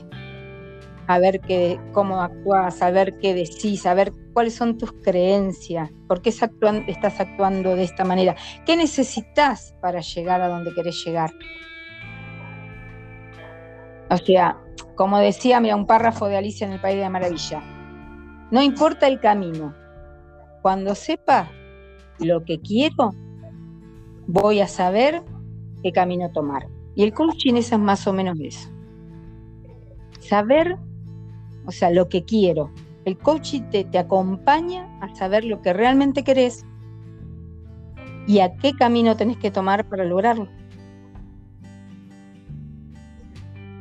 ver 1.20 1.42
qué, 1.42 1.80
cómo 1.94 2.22
actúas, 2.22 2.82
a 2.82 2.92
ver 2.92 3.18
qué 3.20 3.34
decís, 3.34 3.86
a 3.86 3.94
ver 3.94 4.14
cuáles 4.34 4.56
son 4.56 4.78
tus 4.78 4.94
creencias, 5.04 5.90
por 6.08 6.22
qué 6.22 6.30
estás 6.30 7.20
actuando 7.20 7.76
de 7.76 7.84
esta 7.84 8.04
manera, 8.04 8.36
qué 8.66 8.76
necesitas 8.76 9.76
para 9.82 10.00
llegar 10.00 10.42
a 10.42 10.48
donde 10.48 10.74
querés 10.74 11.04
llegar. 11.06 11.32
O 14.10 14.18
sea, 14.18 14.58
como 14.96 15.20
decía, 15.20 15.60
mira, 15.60 15.76
un 15.76 15.86
párrafo 15.86 16.28
de 16.28 16.38
Alicia 16.38 16.66
en 16.66 16.74
el 16.74 16.80
País 16.80 16.96
de 16.96 17.02
la 17.02 17.10
Maravilla, 17.10 17.62
no 18.52 18.62
importa 18.62 19.08
el 19.08 19.20
camino, 19.20 19.76
cuando 20.62 20.96
sepa 20.96 21.50
lo 22.20 22.44
que 22.44 22.60
quiero, 22.60 23.14
voy 24.28 24.62
a 24.62 24.68
saber 24.68 25.24
qué 25.84 25.92
camino 25.92 26.32
tomar. 26.32 26.68
Y 26.96 27.04
el 27.04 27.14
coaching 27.14 27.56
es 27.56 27.78
más 27.78 28.08
o 28.08 28.14
menos 28.14 28.40
eso. 28.40 28.70
Saber, 30.20 30.78
o 31.66 31.72
sea, 31.72 31.92
lo 31.92 32.10
que 32.10 32.24
quiero. 32.24 32.72
El 33.06 33.18
coaching 33.18 33.64
te, 33.70 33.84
te 33.84 34.00
acompaña 34.00 35.00
a 35.02 35.14
saber 35.16 35.46
lo 35.46 35.62
que 35.62 35.74
realmente 35.74 36.24
querés 36.24 36.66
y 38.28 38.40
a 38.40 38.58
qué 38.58 38.74
camino 38.74 39.16
tenés 39.16 39.38
que 39.38 39.52
tomar 39.52 39.88
para 39.88 40.04
lograrlo. 40.04 40.50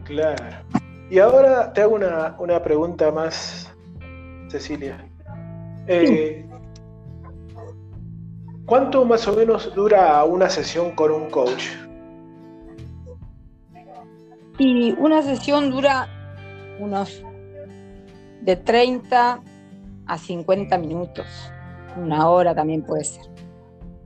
Claro. 0.05 0.45
Y 1.11 1.19
ahora 1.19 1.73
te 1.73 1.83
hago 1.83 1.97
una, 1.97 2.63
pregunta 2.63 3.11
más, 3.11 3.73
Cecilia. 4.49 5.05
Eh, 5.89 6.45
¿Cuánto 8.67 9.05
más 9.05 9.29
o 9.29 9.33
menos 9.33 9.73
dura 9.77 10.25
una 10.25 10.51
sesión 10.51 10.91
con 10.97 11.13
un 11.13 11.31
coach? 11.31 11.69
Y 14.59 14.91
una 14.99 15.23
sesión 15.23 15.71
dura 15.71 16.09
unos 16.81 17.23
de 18.43 18.57
30 18.57 19.41
a 20.07 20.19
50 20.19 20.79
minutos. 20.79 21.27
Una 21.97 22.29
hora 22.29 22.57
también 22.57 22.83
puede 22.83 23.05
ser. 23.05 23.25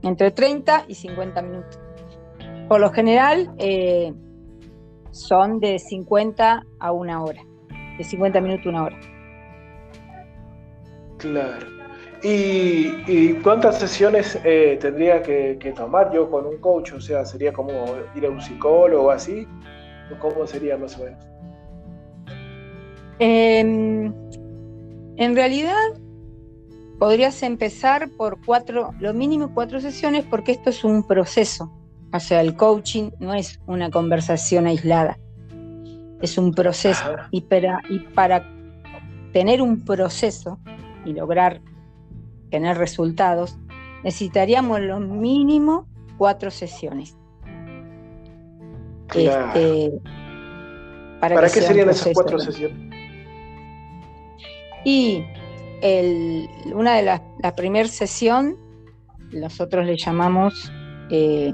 Entre 0.03 0.29
30 0.29 0.85
y 0.87 0.93
50 0.93 1.41
minutos. 1.41 1.79
Por 2.69 2.81
lo 2.81 2.91
general 2.91 3.51
eh, 3.57 4.13
son 5.09 5.59
de 5.59 5.79
50 5.79 6.63
a 6.79 6.91
una 6.91 7.23
hora. 7.23 7.41
De 7.97 8.03
50 8.03 8.39
minutos 8.41 8.67
a 8.67 8.69
una 8.69 8.83
hora. 8.83 8.99
Claro. 11.17 11.80
¿Y, 12.23 13.33
cuántas 13.43 13.79
sesiones 13.79 14.39
eh, 14.43 14.77
tendría 14.79 15.23
que, 15.23 15.57
que, 15.59 15.71
tomar 15.71 16.11
yo 16.13 16.29
con 16.29 16.45
un 16.45 16.57
coach? 16.57 16.93
O 16.93 17.01
sea, 17.01 17.25
¿sería 17.25 17.51
como 17.51 17.71
ir 18.15 18.25
a 18.25 18.29
un 18.29 18.39
psicólogo 18.39 19.05
o 19.05 19.11
así? 19.11 19.47
¿Cómo 20.19 20.45
sería 20.45 20.77
más 20.77 20.97
o 20.99 21.05
menos? 21.05 21.25
Em, 23.19 24.13
en 25.17 25.35
realidad, 25.35 25.75
podrías 26.99 27.41
empezar 27.43 28.09
por 28.17 28.43
cuatro, 28.45 28.93
lo 28.99 29.13
mínimo 29.13 29.53
cuatro 29.53 29.79
sesiones, 29.79 30.25
porque 30.29 30.51
esto 30.51 30.69
es 30.69 30.83
un 30.83 31.05
proceso. 31.05 31.71
O 32.13 32.19
sea, 32.19 32.41
el 32.41 32.55
coaching 32.55 33.11
no 33.19 33.33
es 33.33 33.59
una 33.67 33.89
conversación 33.89 34.67
aislada, 34.67 35.17
es 36.21 36.37
un 36.37 36.51
proceso. 36.51 37.15
Y 37.31 37.41
para, 37.41 37.79
y 37.89 37.99
para 37.99 38.47
tener 39.31 39.61
un 39.61 39.85
proceso 39.85 40.59
y 41.05 41.13
lograr 41.13 41.61
tener 42.51 42.77
resultados, 42.77 43.57
necesitaríamos 44.03 44.81
lo 44.81 44.99
mínimo 44.99 45.87
cuatro 46.17 46.51
sesiones. 46.51 47.17
Este, 49.15 49.91
para, 51.19 51.41
qué 51.41 51.61
serían 51.61 51.89
esas 51.89 52.13
cuatro 52.13 52.39
sesiones? 52.39 52.77
Y 54.85 55.23
una 56.73 56.95
de 56.95 57.03
las, 57.03 57.21
la 57.41 57.55
primera 57.55 57.87
sesión, 57.87 58.57
nosotros 59.31 59.85
le 59.85 59.97
llamamos 59.97 60.71
eh, 61.09 61.53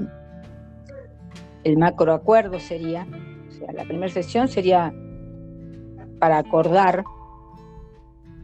el 1.64 1.78
macroacuerdo 1.78 2.60
sería, 2.60 3.06
o 3.48 3.52
sea, 3.52 3.72
la 3.72 3.84
primera 3.84 4.12
sesión 4.12 4.48
sería 4.48 4.92
para 6.18 6.38
acordar 6.38 7.04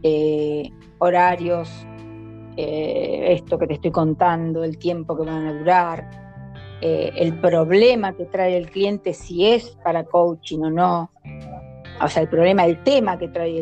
eh, 0.03 0.71
horarios, 0.99 1.71
eh, 2.57 3.33
esto 3.33 3.59
que 3.59 3.67
te 3.67 3.75
estoy 3.75 3.91
contando, 3.91 4.63
el 4.63 4.79
tiempo 4.79 5.17
que 5.17 5.25
van 5.25 5.47
a 5.47 5.53
durar, 5.53 6.09
eh, 6.81 7.13
el 7.17 7.41
problema 7.41 8.15
que 8.15 8.27
trae 8.27 8.57
el 8.57 8.71
cliente, 8.71 9.15
si 9.15 9.47
es 9.47 9.71
para 9.83 10.05
coaching 10.05 10.61
o 10.61 10.71
no, 10.71 11.11
o 12.03 12.09
sea, 12.09 12.23
el 12.23 12.29
problema, 12.29 12.65
el 12.65 12.83
tema 12.83 13.19
que 13.19 13.29
trae 13.29 13.59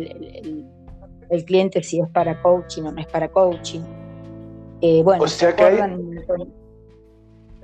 el, 1.30 1.44
cliente, 1.44 1.82
si 1.82 2.00
es 2.00 2.08
para 2.08 2.42
coaching 2.42 2.82
o 2.82 2.92
no 2.92 3.00
es 3.00 3.06
para 3.06 3.28
coaching. 3.28 3.80
Eh, 4.80 5.02
bueno, 5.02 5.22
o 5.22 5.28
sea 5.28 5.54
que 5.54 5.62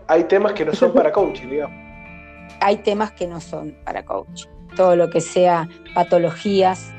hay, 0.07 0.25
temas 0.25 0.53
que 0.53 0.64
no 0.64 0.73
son 0.73 0.93
para 0.93 1.12
coaching, 1.12 1.49
digamos. 1.49 1.77
Hay 2.61 2.77
temas 2.79 3.12
que 3.12 3.27
no 3.27 3.41
son 3.41 3.77
para 3.85 4.05
coaching. 4.05 4.49
Todo 4.77 4.97
lo 4.97 5.11
que 5.11 5.21
sea 5.21 5.69
patologías 5.95 6.95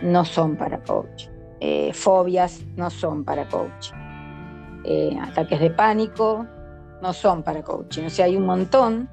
no 0.00 0.24
son 0.24 0.56
para 0.56 0.78
coaching. 0.84 1.33
Eh, 1.60 1.92
fobias 1.92 2.62
no 2.76 2.90
son 2.90 3.24
para 3.24 3.48
coaching. 3.48 3.94
ataques 5.20 5.60
de 5.60 5.70
pánico 5.70 6.46
no 7.00 7.12
son 7.12 7.42
para 7.42 7.62
coaching. 7.62 8.04
O 8.04 8.10
sea, 8.10 8.26
hay 8.26 8.36
un 8.36 8.46
montón 8.46 9.08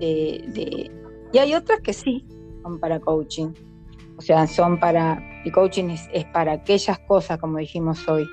de, 0.00 0.90
Y 1.32 1.38
hay 1.38 1.54
otras 1.54 1.80
que 1.80 1.92
sí 1.92 2.26
son 2.62 2.78
para 2.80 3.00
coaching. 3.00 3.52
O 4.18 4.22
sea, 4.22 4.46
son 4.46 4.80
para... 4.80 5.22
El 5.44 5.52
coaching 5.52 5.90
es, 5.90 6.08
es 6.12 6.24
para 6.26 6.52
aquellas 6.52 6.98
cosas, 7.00 7.38
como 7.38 7.58
dijimos 7.58 8.08
hoy, 8.08 8.26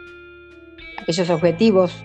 aquellos 1.00 1.30
objetivos 1.30 2.04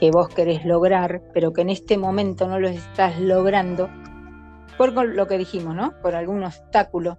que 0.00 0.10
vos 0.10 0.28
querés 0.30 0.64
lograr, 0.64 1.22
pero 1.32 1.52
que 1.52 1.60
en 1.60 1.70
este 1.70 1.98
momento 1.98 2.48
no 2.48 2.58
los 2.58 2.72
estás 2.72 3.20
logrando, 3.20 3.88
por 4.78 4.92
lo 4.92 5.26
que 5.26 5.36
dijimos, 5.38 5.74
¿no? 5.76 5.92
Por 6.00 6.14
algún 6.14 6.42
obstáculo, 6.42 7.18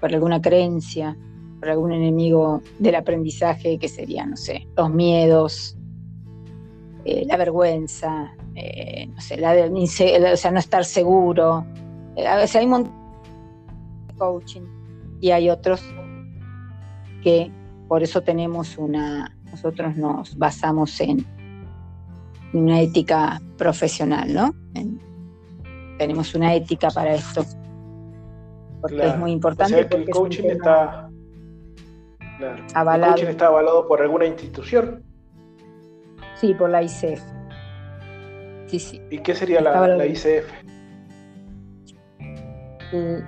por 0.00 0.12
alguna 0.12 0.42
creencia, 0.42 1.16
por 1.58 1.68
algún 1.68 1.92
enemigo 1.92 2.62
del 2.78 2.94
aprendizaje 2.94 3.78
que 3.78 3.88
sería, 3.88 4.24
no 4.26 4.36
sé, 4.36 4.66
los 4.76 4.90
miedos, 4.90 5.76
eh, 7.04 7.24
la 7.26 7.36
vergüenza, 7.36 8.32
eh, 8.54 9.06
no 9.06 9.20
sé, 9.20 9.36
la, 9.38 10.32
o 10.32 10.36
sea, 10.36 10.50
no 10.50 10.58
estar 10.58 10.84
seguro. 10.84 11.64
Eh, 12.16 12.26
a 12.26 12.36
veces 12.36 12.56
hay 12.56 12.64
un 12.64 12.70
montón 12.70 12.92
de 14.08 14.14
coaching 14.14 14.62
y 15.20 15.30
hay 15.30 15.50
otros 15.50 15.82
que 17.22 17.50
por 17.88 18.02
eso 18.02 18.22
tenemos 18.22 18.78
una, 18.78 19.36
nosotros 19.50 19.96
nos 19.96 20.36
basamos 20.36 21.00
en 21.00 21.26
una 22.52 22.80
ética 22.80 23.40
profesional, 23.56 24.32
¿no? 24.32 24.54
tenemos 25.98 26.34
una 26.34 26.54
ética 26.54 26.88
para 26.88 27.14
esto. 27.14 27.44
Porque 28.80 29.06
es 29.06 29.18
muy 29.18 29.32
importante. 29.32 29.80
el 29.80 30.08
coaching 30.08 30.44
está. 30.44 31.07
Avalado. 32.74 33.12
El 33.12 33.16
coaching 33.16 33.30
está 33.30 33.46
avalado 33.46 33.86
por 33.86 34.02
alguna 34.02 34.26
institución. 34.26 35.02
Sí, 36.36 36.54
por 36.54 36.70
la 36.70 36.82
ICF. 36.82 37.20
Sí, 38.66 38.78
sí. 38.78 39.02
¿Y 39.10 39.18
qué 39.18 39.34
sería 39.34 39.60
la, 39.60 40.06
ICF? 40.06 40.46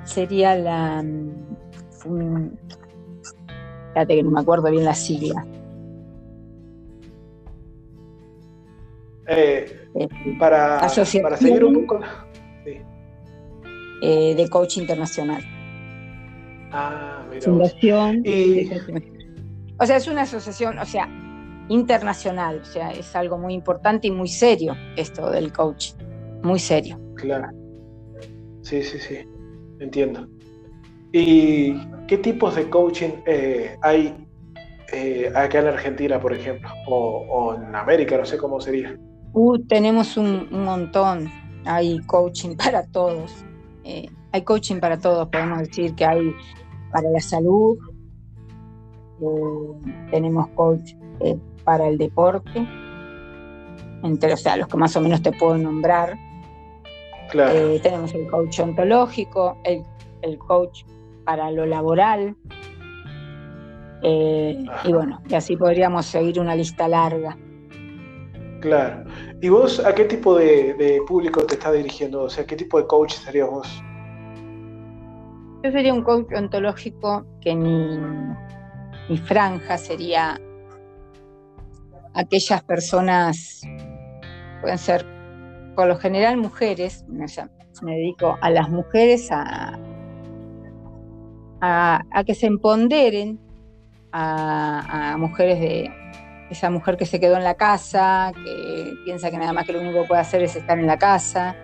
sería 0.05 0.57
la. 0.57 1.03
Um, 2.05 2.51
espérate 3.89 4.17
que 4.17 4.23
no 4.23 4.31
me 4.31 4.41
acuerdo 4.41 4.71
bien 4.71 4.85
la 4.85 4.95
sigla. 4.95 5.45
Eh, 9.27 9.89
eh, 9.95 10.09
para, 10.39 10.81
para, 10.81 11.37
seguir 11.37 11.65
un 11.65 11.87
poco. 11.87 12.01
Eh, 14.03 14.35
de 14.35 14.49
coach 14.49 14.79
internacional. 14.79 15.43
Ah, 16.73 17.20
Fundación. 17.41 18.25
O 19.79 19.87
sea, 19.87 19.97
es 19.97 20.09
una 20.09 20.23
asociación, 20.23 20.79
o 20.79 20.85
sea, 20.85 21.09
internacional. 21.71 22.61
O 22.61 22.65
sea, 22.65 22.91
es 22.91 23.17
algo 23.17 23.39
muy 23.39 23.55
importante 23.55 24.09
y 24.09 24.11
muy 24.11 24.29
serio 24.29 24.77
esto 24.97 25.31
del 25.31 25.53
coach. 25.53 25.93
Muy 26.43 26.59
serio. 26.59 27.01
Claro. 27.15 27.49
Sí, 28.63 28.83
sí, 28.83 28.99
sí. 28.99 29.19
Entiendo. 29.79 30.29
¿Y 31.13 31.75
qué 32.07 32.19
tipos 32.19 32.57
de 32.57 32.69
coaching 32.69 33.11
eh, 33.27 33.77
hay 33.83 34.15
eh, 34.93 35.33
acá 35.35 35.61
en 35.61 35.69
Argentina, 35.69 36.21
por 36.21 36.33
ejemplo? 36.33 36.69
O, 36.87 37.55
en 37.55 37.75
América, 37.75 38.19
no 38.19 38.25
sé 38.25 38.37
cómo 38.37 38.61
sería. 38.61 38.97
Uh, 39.33 39.59
tenemos 39.67 40.17
un, 40.17 40.49
montón. 40.51 41.31
Hay 41.65 41.99
coaching 42.01 42.57
para 42.57 42.85
todos. 42.87 43.45
Eh, 43.85 44.09
hay 44.33 44.43
coaching 44.43 44.81
para 44.81 44.99
todos. 44.99 45.29
Podemos 45.29 45.61
decir 45.61 45.95
que 45.95 46.05
hay 46.05 46.35
para 46.93 47.11
la 47.11 47.21
salud. 47.21 47.79
tenemos 50.11 50.49
coach 50.49 50.95
para 51.65 51.89
el 51.89 51.99
deporte, 51.99 52.67
entre, 54.03 54.33
o 54.33 54.37
sea, 54.37 54.57
los 54.57 54.67
que 54.67 54.77
más 54.77 54.97
o 54.97 55.01
menos 55.01 55.21
te 55.23 55.33
puedo 55.33 55.57
nombrar. 55.59 56.17
Eh, 57.33 57.79
tenemos 57.83 58.13
el 58.15 58.27
coach 58.27 58.59
ontológico, 58.61 59.59
el 59.65 59.85
el 60.23 60.39
coach 60.39 60.85
para 61.25 61.51
lo 61.51 61.67
laboral. 61.67 62.37
Eh, 64.03 64.65
y 64.85 64.93
bueno, 64.93 65.21
y 65.29 65.35
así 65.35 65.57
podríamos 65.57 66.07
seguir 66.07 66.41
una 66.41 66.55
lista 66.55 66.89
larga. 66.89 67.37
Claro. 68.61 69.05
¿Y 69.41 69.49
vos 69.49 69.81
a 69.85 69.95
qué 69.95 70.05
tipo 70.05 70.37
de, 70.37 71.01
público 71.07 71.45
te 71.45 71.55
estás 71.55 71.73
dirigiendo? 71.75 72.23
O 72.23 72.31
sea, 72.31 72.45
¿qué 72.47 72.57
tipo 72.57 72.79
de 72.79 72.87
coach 72.87 73.15
serías 73.15 73.49
vos? 73.49 73.83
Yo 75.63 75.71
sería 75.71 75.93
un 75.93 76.03
coach 76.03 76.33
ontológico 76.35 77.27
que 77.43 77.55
mi, 77.55 79.19
franja 79.19 79.77
sería 79.77 80.41
aquellas 82.15 82.63
personas, 82.63 83.61
pueden 84.63 84.79
ser 84.79 85.05
por 85.77 85.87
lo 85.87 85.97
general 85.99 86.39
mujeres, 86.39 87.05
me 87.09 87.97
dedico 87.97 88.39
a 88.41 88.51
las 88.51 88.71
mujeres 88.71 89.29
a, 89.31 89.79
a, 91.61 92.25
que 92.25 92.35
se 92.35 92.47
empoderen, 92.47 93.39
a, 94.13 95.17
mujeres 95.19 95.61
de 95.61 95.91
esa 96.51 96.71
mujer 96.71 96.97
que 96.97 97.05
se 97.05 97.21
quedó 97.21 97.37
en 97.37 97.45
la 97.45 97.55
casa, 97.55 98.33
que 98.35 98.95
piensa 99.05 99.31
que 99.31 99.37
nada 99.37 99.53
más 99.53 99.67
que 99.67 99.75
lo 99.75 99.81
único 99.81 100.03
que 100.03 100.09
puede 100.09 100.21
hacer 100.23 100.43
es 100.43 100.57
estar 100.57 100.79
en 100.79 100.87
la 100.87 100.99
casa, 100.99 101.55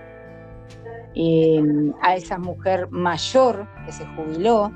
a 2.03 2.15
esa 2.15 2.39
mujer 2.39 2.89
mayor 2.91 3.67
que 3.85 3.93
se 3.93 4.07
jubiló 4.09 4.71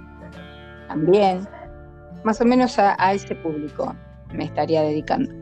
también, 0.88 1.46
más 2.24 2.40
o 2.40 2.44
menos 2.44 2.78
a 2.78 3.12
ese 3.12 3.34
público 3.36 3.94
me 4.32 4.44
estaría 4.44 4.82
dedicando. 4.82 5.40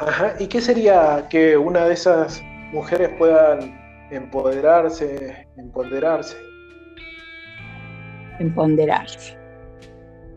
Ajá. 0.00 0.34
¿Y 0.38 0.46
qué 0.46 0.60
sería 0.60 1.26
que 1.28 1.56
una 1.56 1.84
de 1.84 1.92
esas 1.92 2.42
mujeres 2.72 3.10
puedan 3.18 3.78
empoderarse, 4.10 5.46
empoderarse? 5.58 6.36
Empoderarse. 8.38 9.36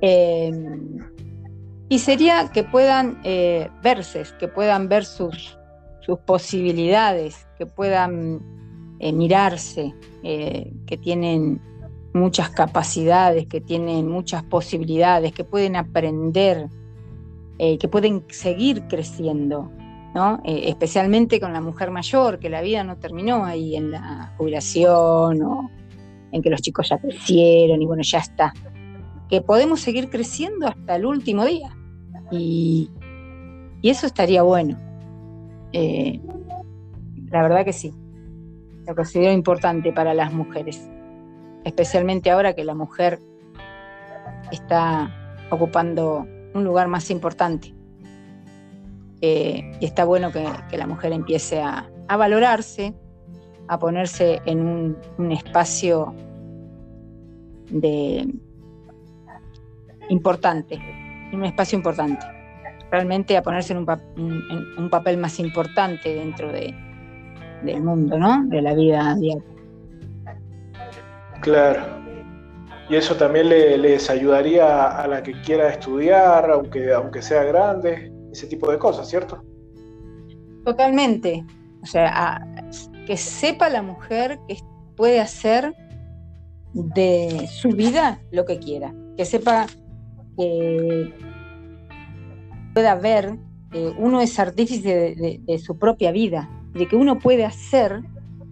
Em, 0.02 0.98
y 1.88 2.00
sería 2.00 2.50
que 2.54 2.64
puedan 2.64 3.22
eh, 3.24 3.70
verse, 3.82 4.24
que 4.38 4.50
puedan 4.50 4.90
ver 4.90 5.06
sus, 5.06 5.58
sus 6.02 6.20
posibilidades, 6.20 7.48
que 7.58 7.66
puedan 7.66 8.42
eh, 9.00 9.12
mirarse, 9.12 9.94
eh, 10.22 10.72
que 10.86 10.98
tienen 10.98 11.60
muchas 12.14 12.52
capacidades, 12.52 13.48
que 13.48 13.60
tienen 13.60 14.08
muchas 14.08 14.44
posibilidades, 14.44 15.34
que 15.34 15.44
pueden 15.44 15.76
aprender, 15.76 16.70
eh, 17.58 17.78
que 17.78 17.88
pueden 17.88 18.24
seguir 18.30 18.84
creciendo, 18.88 19.72
¿no? 20.14 20.40
Especialmente 20.46 21.40
con 21.40 21.54
la 21.54 21.62
mujer 21.62 21.90
mayor, 21.90 22.40
que 22.40 22.50
la 22.50 22.62
vida 22.62 22.84
no 22.84 22.98
terminó 22.98 23.46
ahí 23.46 23.76
en 23.76 23.92
la 23.92 24.34
jubilación 24.38 25.42
o 25.42 25.72
en 26.32 26.42
que 26.42 26.50
los 26.50 26.62
chicos 26.62 26.90
ya 26.90 27.00
crecieron 27.00 27.82
y 27.82 27.86
bueno, 27.86 28.04
ya 28.04 28.20
está. 28.20 28.54
Que 29.28 29.42
podemos 29.42 29.82
seguir 29.82 30.10
creciendo 30.10 30.68
hasta 30.68 30.96
el 30.96 31.06
último 31.06 31.46
día. 31.46 31.76
Y, 32.32 32.90
eso 33.82 34.06
estaría 34.06 34.44
bueno. 34.44 34.78
La 35.74 37.42
verdad 37.42 37.66
que 37.66 37.74
sí. 37.74 37.92
Lo 38.86 38.96
considero 38.96 39.32
importante 39.32 39.94
para 39.94 40.14
las 40.14 40.34
mujeres. 40.34 40.90
Especialmente 41.64 42.30
ahora 42.32 42.54
que 42.54 42.64
la 42.64 42.76
mujer 42.76 43.20
está 44.52 45.10
ocupando 45.50 46.28
un 46.54 46.64
lugar 46.64 46.88
más 46.88 47.10
importante. 47.10 47.74
Eh, 49.22 49.72
y 49.80 49.86
está 49.86 50.04
bueno 50.04 50.32
que, 50.32 50.78
la 50.78 50.86
mujer 50.86 51.14
empiece 51.14 51.62
a, 51.62 51.90
valorarse, 52.10 52.94
a 53.70 53.80
ponerse 53.80 54.42
en 54.46 54.98
un, 55.18 55.32
espacio 55.32 56.14
de 57.70 58.28
importante, 60.10 60.76
en 61.32 61.40
un 61.40 61.46
espacio 61.46 61.78
importante. 61.78 62.26
Realmente 62.92 63.38
a 63.38 63.42
ponerse 63.42 63.72
en 63.72 63.80
un, 63.80 64.90
papel 64.90 65.18
más 65.18 65.40
importante 65.40 66.14
dentro 66.14 66.52
de, 66.52 66.76
del 67.64 67.82
mundo, 67.84 68.18
¿no? 68.18 68.46
De 68.48 68.62
la 68.62 68.74
vida 68.74 69.16
diaria. 69.16 69.44
Claro. 71.42 72.04
Y 72.90 72.96
eso 72.96 73.16
también 73.16 73.50
les 73.50 74.10
ayudaría 74.10 74.88
a 74.88 75.08
la 75.08 75.24
que 75.24 75.34
quiera 75.42 75.70
estudiar, 75.70 76.50
aunque, 76.52 76.94
aunque 76.94 77.22
sea 77.22 77.44
grande, 77.44 78.12
ese 78.32 78.48
tipo 78.48 78.70
de 78.70 78.78
cosas, 78.78 79.10
¿cierto? 79.10 79.44
Totalmente. 80.66 81.46
O 81.82 81.86
sea, 81.86 82.46
que 83.06 83.18
sepa 83.18 83.70
la 83.70 83.82
mujer 83.82 84.40
que 84.48 84.58
puede 84.96 85.20
hacer 85.20 85.74
de 86.74 87.48
su 87.50 87.70
vida 87.70 88.20
lo 88.32 88.46
que 88.46 88.60
quiera. 88.60 88.94
Que 89.18 89.26
sepa 89.26 89.66
que 90.38 91.14
pueda 92.74 92.96
ver 92.96 93.38
que 93.72 93.94
uno 93.98 94.22
es 94.22 94.40
artífice 94.40 95.40
de 95.42 95.58
su 95.60 95.78
propia 95.78 96.12
vida, 96.12 96.50
de 96.74 96.88
que 96.88 96.96
uno 96.96 97.20
puede 97.20 97.46
hacer 97.46 98.02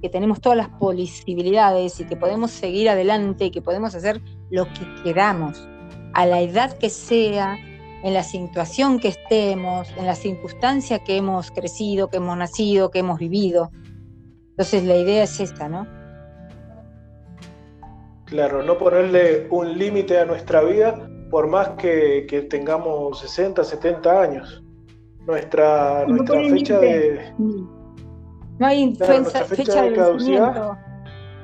que 0.01 0.09
tenemos 0.09 0.41
todas 0.41 0.57
las 0.57 0.69
posibilidades 0.69 1.99
y 1.99 2.05
que 2.05 2.15
podemos 2.15 2.51
seguir 2.51 2.89
adelante 2.89 3.45
y 3.45 3.51
que 3.51 3.61
podemos 3.61 3.93
hacer 3.93 4.21
lo 4.49 4.65
que 4.65 5.03
queramos, 5.03 5.67
a 6.13 6.25
la 6.25 6.41
edad 6.41 6.77
que 6.77 6.89
sea, 6.89 7.57
en 8.03 8.13
la 8.15 8.23
situación 8.23 8.99
que 8.99 9.09
estemos, 9.09 9.87
en 9.95 10.07
la 10.07 10.15
circunstancia 10.15 10.99
que 10.99 11.17
hemos 11.17 11.51
crecido, 11.51 12.09
que 12.09 12.17
hemos 12.17 12.35
nacido, 12.35 12.89
que 12.89 12.99
hemos 12.99 13.19
vivido. 13.19 13.69
Entonces 14.49 14.83
la 14.85 14.95
idea 14.95 15.23
es 15.23 15.39
esta, 15.39 15.69
¿no? 15.69 15.87
Claro, 18.25 18.63
no 18.63 18.77
ponerle 18.77 19.47
un 19.51 19.77
límite 19.77 20.17
a 20.17 20.25
nuestra 20.25 20.63
vida 20.63 21.07
por 21.29 21.47
más 21.47 21.69
que, 21.71 22.47
tengamos 22.49 23.19
60, 23.19 23.63
70 23.63 24.21
años. 24.21 24.63
Nuestra, 25.27 26.05
nuestra 26.07 26.41
fecha 26.49 26.79
de... 26.79 27.33
No 28.61 28.67
hay 28.67 28.95
fecha, 28.95 29.81
de, 29.81 29.89
vencimiento. 29.89 30.77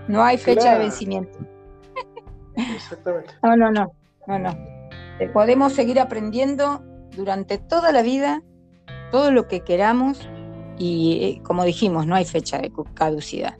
No 0.07 0.23
hay 0.23 0.37
fecha 0.37 0.73
de 0.73 0.79
vencimiento. 0.79 1.39
Exactamente. 2.55 3.33
No, 3.43 3.55
no, 3.55 3.71
no, 3.71 3.91
no, 4.27 4.37
no. 4.37 4.57
Podemos 5.33 5.73
seguir 5.73 5.99
aprendiendo 5.99 6.83
durante 7.15 7.57
toda 7.57 7.91
la 7.91 8.03
vida 8.03 8.43
todo 9.09 9.31
lo 9.31 9.47
que 9.47 9.61
queramos 9.61 10.29
y 10.77 11.19
eh, 11.23 11.41
como 11.43 11.63
dijimos, 11.63 12.05
no 12.05 12.13
hay 12.13 12.25
fecha 12.25 12.59
de 12.59 12.71
caducidad. 12.93 13.57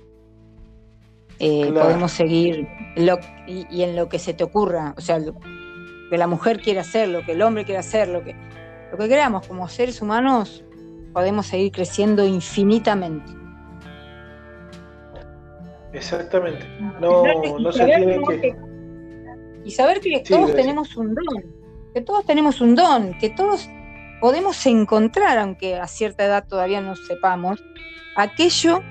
Eh, 1.39 1.71
podemos 1.73 2.11
seguir 2.11 2.67
y, 2.95 3.81
en 3.81 3.95
lo 3.95 4.07
que 4.07 4.19
se 4.19 4.35
te 4.35 4.43
ocurra, 4.43 4.93
o 4.97 5.01
sea, 5.01 5.17
lo 5.17 5.33
que 6.11 6.17
la 6.19 6.27
mujer 6.27 6.61
quiere 6.61 6.81
hacer, 6.81 7.07
lo 7.09 7.25
que 7.25 7.31
el 7.31 7.41
hombre 7.41 7.65
quiere 7.65 7.79
hacer, 7.79 8.07
lo 8.07 8.23
que, 8.23 8.35
lo 8.91 8.99
que 8.99 9.09
queramos 9.09 9.47
como 9.47 9.67
seres 9.67 9.99
humanos, 9.99 10.63
podemos 11.11 11.47
seguir 11.47 11.71
creciendo 11.71 12.23
infinitamente. 12.23 13.36
Exactamente. 15.93 16.65
No, 16.99 17.23
no, 17.59 17.71
se 17.71 17.85
tiene 17.85 18.21
que... 18.27 18.55
Y 19.65 19.71
saber 19.71 19.99
que 19.99 20.21
todos 20.21 20.53
tenemos 20.55 20.95
un 20.95 21.13
don, 21.13 21.43
que 21.93 22.01
todos 22.01 22.25
tenemos 22.25 22.61
un 22.61 22.75
don, 22.75 23.17
que 23.19 23.29
todos 23.29 23.69
podemos 24.21 24.65
encontrar, 24.65 25.37
aunque 25.37 25.75
a 25.75 25.87
cierta 25.87 26.25
edad 26.25 26.47
todavía 26.47 26.81
no 26.81 26.95
sepamos, 26.95 27.63
aquello 28.15 28.81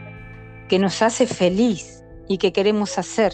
que 0.68 0.78
nos 0.78 1.00
hace 1.02 1.26
feliz 1.26 2.04
y 2.28 2.38
que 2.38 2.52
queremos 2.52 2.98
hacer. 2.98 3.32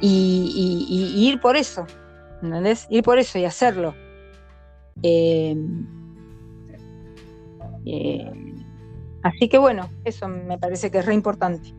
Y, 0.00 1.16
ir 1.16 1.40
por 1.40 1.56
eso, 1.56 1.86
¿entendés? 2.42 2.86
Ir 2.90 3.02
por 3.02 3.18
eso 3.18 3.38
y 3.38 3.44
hacerlo. 3.44 3.94
Eh, 5.02 5.56
eh, 7.86 8.45
así 9.26 9.48
que 9.48 9.58
bueno, 9.58 9.88
eso 10.04 10.28
me 10.28 10.58
parece 10.58 10.90
que 10.90 10.98
es 10.98 11.06
re 11.06 11.14
importante. 11.14 11.74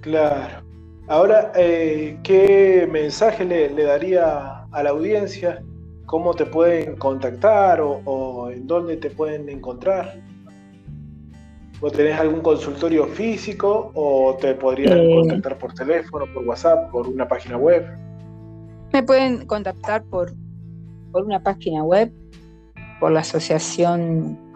Claro. 0.00 0.64
Ahora, 1.08 1.52
eh, 1.56 2.18
¿qué 2.22 2.88
mensaje 2.90 3.44
le, 3.44 3.82
daría 3.82 4.64
a 4.70 4.82
la 4.82 4.90
audiencia? 4.90 5.62
¿Cómo 6.06 6.34
te 6.34 6.46
pueden 6.46 6.96
contactar 6.96 7.80
o, 7.80 8.50
en 8.50 8.66
dónde 8.66 8.96
te 8.96 9.10
pueden 9.10 9.48
encontrar? 9.48 10.20
¿O 11.80 11.90
tenés 11.90 12.18
algún 12.18 12.40
consultorio 12.40 13.06
físico 13.06 13.90
o 13.94 14.36
te 14.40 14.54
podrían 14.54 14.98
eh. 14.98 15.14
contactar 15.16 15.58
por 15.58 15.74
teléfono, 15.74 16.26
por 16.32 16.46
WhatsApp, 16.46 16.90
por 16.90 17.08
una 17.08 17.26
página 17.26 17.56
web? 17.56 17.86
Me 18.92 19.02
pueden 19.02 19.46
contactar 19.46 20.04
por, 20.04 20.32
por 21.10 21.24
una 21.24 21.42
página 21.42 21.82
web, 21.82 22.12
por 23.00 23.10
la 23.10 23.20
asociación 23.20 24.49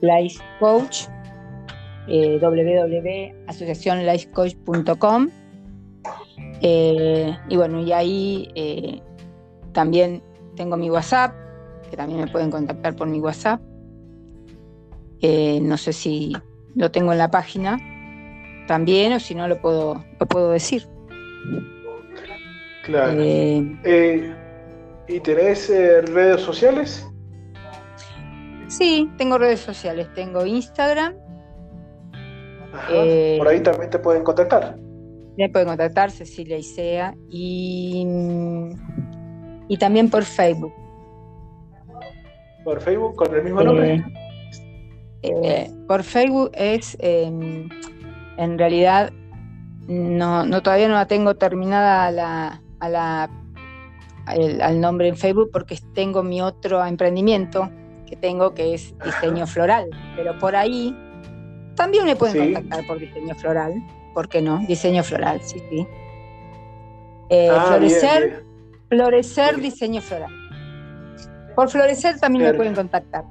Life 0.00 0.42
Coach 0.58 1.08
eh, 2.08 2.40
www.asociacionlifecoach.com. 2.40 5.28
Eh, 6.60 7.36
y 7.48 7.56
bueno, 7.56 7.80
y 7.80 7.92
ahí 7.92 8.48
eh, 8.54 9.00
también 9.72 10.22
tengo 10.56 10.76
mi 10.76 10.90
WhatsApp, 10.90 11.32
que 11.90 11.96
también 11.96 12.20
me 12.20 12.26
pueden 12.26 12.50
contactar 12.50 12.94
por 12.96 13.06
mi 13.08 13.20
WhatsApp. 13.20 13.62
no 15.22 15.76
sé 15.76 15.92
si 15.92 16.32
lo 16.74 16.90
tengo 16.90 17.12
en 17.12 17.18
la 17.18 17.30
página, 17.30 17.78
también, 18.66 19.12
o 19.12 19.20
si 19.20 19.34
no 19.34 19.46
lo 19.48 19.60
puedo, 19.60 20.02
lo 20.18 20.26
puedo 20.26 20.50
decir. 20.50 20.88
Claro. 22.84 23.20
Eh, 23.20 23.78
eh, 23.84 24.34
¿Y 25.08 25.20
tenés 25.20 25.68
redes 25.68 26.40
sociales? 26.40 27.06
Sí, 28.72 29.10
tengo 29.18 29.36
redes 29.36 29.60
sociales. 29.60 30.08
Tengo 30.14 30.46
Instagram. 30.46 31.14
por 33.38 33.48
ahí 33.48 33.60
también 33.60 33.90
te 33.90 33.98
pueden 33.98 34.24
contactar. 34.24 34.76
Me 35.36 35.50
pueden 35.50 35.68
contactar 35.68 36.10
Cecilia 36.10 36.56
Isea 36.56 37.14
y, 37.28 38.06
y 39.68 39.76
también 39.76 40.08
por 40.08 40.24
Facebook. 40.24 40.72
¿Por 42.64 42.80
Facebook 42.80 43.14
con 43.14 43.34
el 43.34 43.44
mismo 43.44 43.62
nombre? 43.62 44.02
Eh, 45.22 45.70
por 45.86 46.02
Facebook 46.02 46.50
es, 46.54 46.96
em, 47.00 47.68
en 48.38 48.58
realidad, 48.58 49.12
no, 49.86 50.46
no, 50.46 50.62
todavía 50.62 50.88
no 50.88 50.94
la 50.94 51.06
tengo 51.06 51.34
terminada 51.34 52.10
la, 52.10 52.62
a 52.80 52.88
la, 52.88 53.30
al 54.26 54.80
nombre 54.80 55.08
en 55.08 55.16
Facebook 55.16 55.50
porque 55.52 55.76
tengo 55.94 56.22
mi 56.22 56.40
otro 56.40 56.82
emprendimiento 56.86 57.68
que 58.12 58.16
tengo 58.16 58.52
que 58.52 58.74
es 58.74 58.94
diseño 59.02 59.46
floral, 59.46 59.88
pero 60.16 60.38
por 60.38 60.54
ahí 60.54 60.94
también 61.76 62.04
me 62.04 62.14
pueden 62.14 62.52
contactar 62.52 62.86
por 62.86 62.98
diseño 62.98 63.34
floral, 63.36 63.72
¿por 64.12 64.28
qué 64.28 64.42
no? 64.42 64.58
Diseño 64.68 65.02
floral, 65.02 65.40
sí, 65.40 65.62
sí. 65.70 65.86
Eh, 67.30 67.48
ah, 67.50 67.64
florecer, 67.68 68.44
florecer 68.90 69.56
diseño 69.56 70.02
floral. 70.02 70.30
Por 71.56 71.70
florecer 71.70 72.20
también 72.20 72.44
me 72.44 72.54
pueden 72.54 72.74
contactar. 72.74 73.24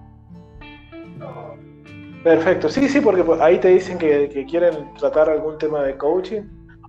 Perfecto, 2.23 2.67
sí, 2.67 2.89
sí, 2.89 3.01
porque 3.01 3.23
pues, 3.23 3.39
ahí 3.39 3.59
te 3.59 3.67
dicen 3.67 3.99
que, 3.99 4.47
quieren 4.49 4.91
tratar 4.95 5.29
algún 5.29 5.59
tema 5.59 5.83
de 5.83 5.95
coaching 5.95 6.41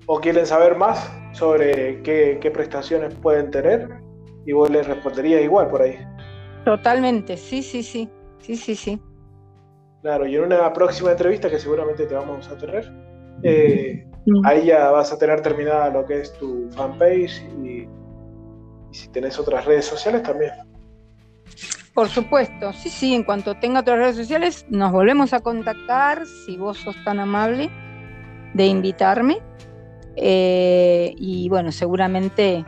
o 0.07 0.19
quieren 0.19 0.47
saber 0.47 0.77
más 0.77 1.13
sobre 1.33 2.03
qué, 2.03 2.51
prestaciones 2.55 3.15
pueden 3.17 3.51
tener 3.51 3.87
y 4.47 4.53
vos 4.53 4.71
les 4.71 4.87
responderías 4.87 5.43
igual 5.43 5.69
por 5.69 5.83
ahí. 5.83 5.99
Totalmente, 6.65 7.37
sí, 7.37 7.63
sí, 7.63 7.83
sí, 7.83 8.09
sí, 8.39 8.57
sí, 8.57 8.75
sí. 8.75 9.01
Claro, 10.03 10.27
y 10.27 10.37
en 10.37 10.45
una 10.45 10.73
próxima 10.73 11.13
entrevista 11.13 11.49
que 11.49 11.59
seguramente 11.59 12.07
te 12.07 12.15
vamos 12.15 12.49
a 12.49 12.57
tener, 12.57 12.93
eh, 13.43 14.07
ahí 14.45 14.67
ya 14.67 14.91
vas 14.91 15.13
a 15.13 15.19
tener 15.19 15.41
terminada 15.43 15.91
lo 15.91 16.05
que 16.05 16.21
es 16.21 16.33
tu 16.35 16.69
fanpage 16.71 17.43
y, 17.63 17.89
y 18.91 18.95
si 18.95 19.09
tenés 19.09 19.39
otras 19.39 19.65
redes 19.65 19.87
sociales 19.87 20.23
también. 20.23 20.53
Por 21.95 22.09
supuesto, 22.09 22.73
sí, 22.73 22.89
sí, 22.89 23.15
en 23.15 23.23
cuanto 23.23 23.55
tenga 23.57 23.81
otras 23.81 23.99
redes 23.99 24.17
sociales, 24.17 24.65
nos 24.71 24.93
volvemos 24.93 25.33
a 25.35 25.41
contactar, 25.41 26.27
si 26.27 26.57
vos 26.57 26.79
sos 26.79 26.97
tan 27.05 27.21
amable 27.21 27.71
de 28.55 28.67
invitarme. 28.67 29.39
Eh, 30.17 31.15
y 31.19 31.49
bueno, 31.49 31.71
seguramente 31.71 32.65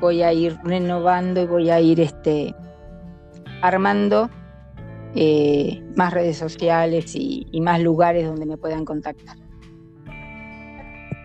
voy 0.00 0.22
a 0.22 0.32
ir 0.32 0.58
renovando 0.64 1.42
y 1.42 1.46
voy 1.46 1.70
a 1.70 1.80
ir 1.80 2.00
este, 2.00 2.54
armando 3.64 4.28
eh, 5.14 5.82
más 5.96 6.12
redes 6.12 6.36
sociales 6.36 7.14
y, 7.14 7.60
más 7.60 7.80
lugares 7.80 8.26
donde 8.26 8.44
me 8.44 8.56
puedan 8.58 8.84
contactar. 8.84 9.36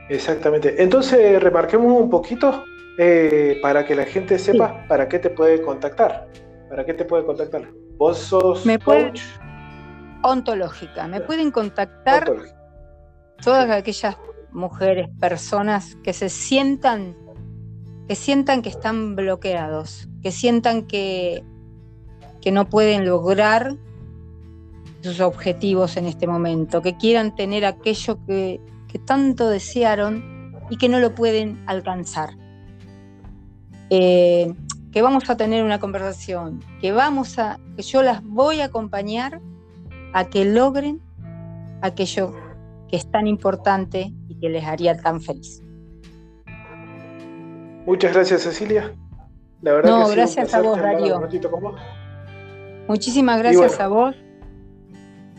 Exactamente. 0.10 0.82
Entonces, 0.82 1.41
remarquemos 1.41 1.91
un 1.91 2.10
poquito 2.10 2.63
eh, 2.97 3.60
para 3.62 3.86
que 3.86 3.95
la 3.95 4.06
gente 4.06 4.39
sepa 4.39 4.86
para 4.88 5.08
qué 5.10 5.19
te 5.19 5.30
puede 5.30 5.62
contactar. 5.62 6.28
¿Para 6.69 6.86
qué 6.86 6.93
te 6.93 7.04
puede 7.04 7.25
contactar? 7.25 7.67
¿Vos 7.97 8.17
sos 8.19 8.65
me 8.65 8.80
coach? 8.80 9.21
ontológica. 10.21 11.08
Me 11.08 11.21
pueden 11.21 11.52
contactar 11.52 12.32
todas 13.41 13.69
aquellas 13.69 14.17
mujeres, 14.52 15.08
personas 15.19 15.97
que 16.04 16.13
se 16.13 16.30
sientan, 16.30 17.17
que 18.08 18.15
sientan 18.15 18.62
que 18.62 18.69
están 18.69 19.15
bloqueados, 19.15 20.08
que 20.21 20.32
sientan 20.32 20.88
que, 20.88 21.43
que 22.41 22.52
no 22.52 22.69
pueden 22.69 23.06
lograr 23.06 23.75
sus 25.02 25.19
objetivos 25.19 25.97
en 25.97 26.06
este 26.06 26.28
momento, 26.28 26.82
que 26.82 26.97
quieran 26.97 27.36
tener 27.36 27.65
aquello 27.65 28.17
que, 28.25 28.60
que 28.88 28.99
tanto 28.99 29.49
desearon 29.49 30.56
y 30.69 30.78
que 30.78 30.89
no 30.89 30.99
lo 30.99 31.15
pueden 31.15 31.62
alcanzar. 31.67 32.32
Eh, 33.89 34.54
que 34.91 35.02
vamos 35.02 35.30
a 35.30 35.38
tener 35.38 35.63
una 35.63 35.80
conversación, 35.80 36.63
que 36.82 36.91
vamos 36.91 37.38
a, 37.39 37.60
que 37.75 37.84
yo 37.84 38.02
las 38.02 38.23
voy 38.23 38.62
a 38.62 38.65
acompañar 38.65 39.39
a 40.13 40.25
que 40.25 40.45
logren 40.45 40.99
aquello 41.82 42.34
que 42.89 42.97
es 42.97 43.10
tan 43.10 43.28
importante 43.28 44.12
y 44.28 44.36
que 44.39 44.49
les 44.49 44.65
haría 44.65 44.97
tan 44.97 45.21
feliz. 45.21 45.62
Muchas 47.86 48.13
gracias, 48.13 48.41
Cecilia. 48.41 48.93
La 49.62 49.73
verdad 49.73 49.91
no, 49.91 50.10
gracias 50.10 50.54
a 50.54 50.62
vos, 50.62 50.80
Darío. 50.80 51.21
Muchísimas 52.89 53.38
gracias 53.38 53.80
a 53.80 53.88
vos. 53.88 54.15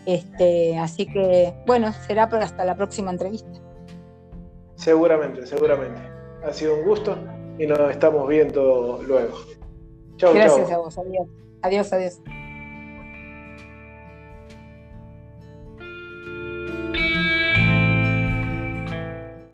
Este, 0.06 0.78
así 0.78 1.04
que, 1.04 1.52
bueno, 1.66 1.92
será 2.06 2.22
hasta 2.22 2.64
la 2.64 2.76
próxima 2.76 3.10
entrevista. 3.10 3.50
Seguramente, 4.76 5.44
seguramente. 5.46 6.00
Ha 6.44 6.52
sido 6.52 6.76
un 6.76 6.84
gusto 6.84 7.18
y 7.58 7.66
nos 7.66 7.90
estamos 7.90 8.28
viendo 8.28 9.02
luego. 9.04 9.36
Chau, 10.16 10.32
Gracias 10.32 10.70
a 10.70 10.78
vos, 10.78 10.96
adiós. 10.96 11.26
Adiós, 11.62 11.92
adiós. 11.92 12.20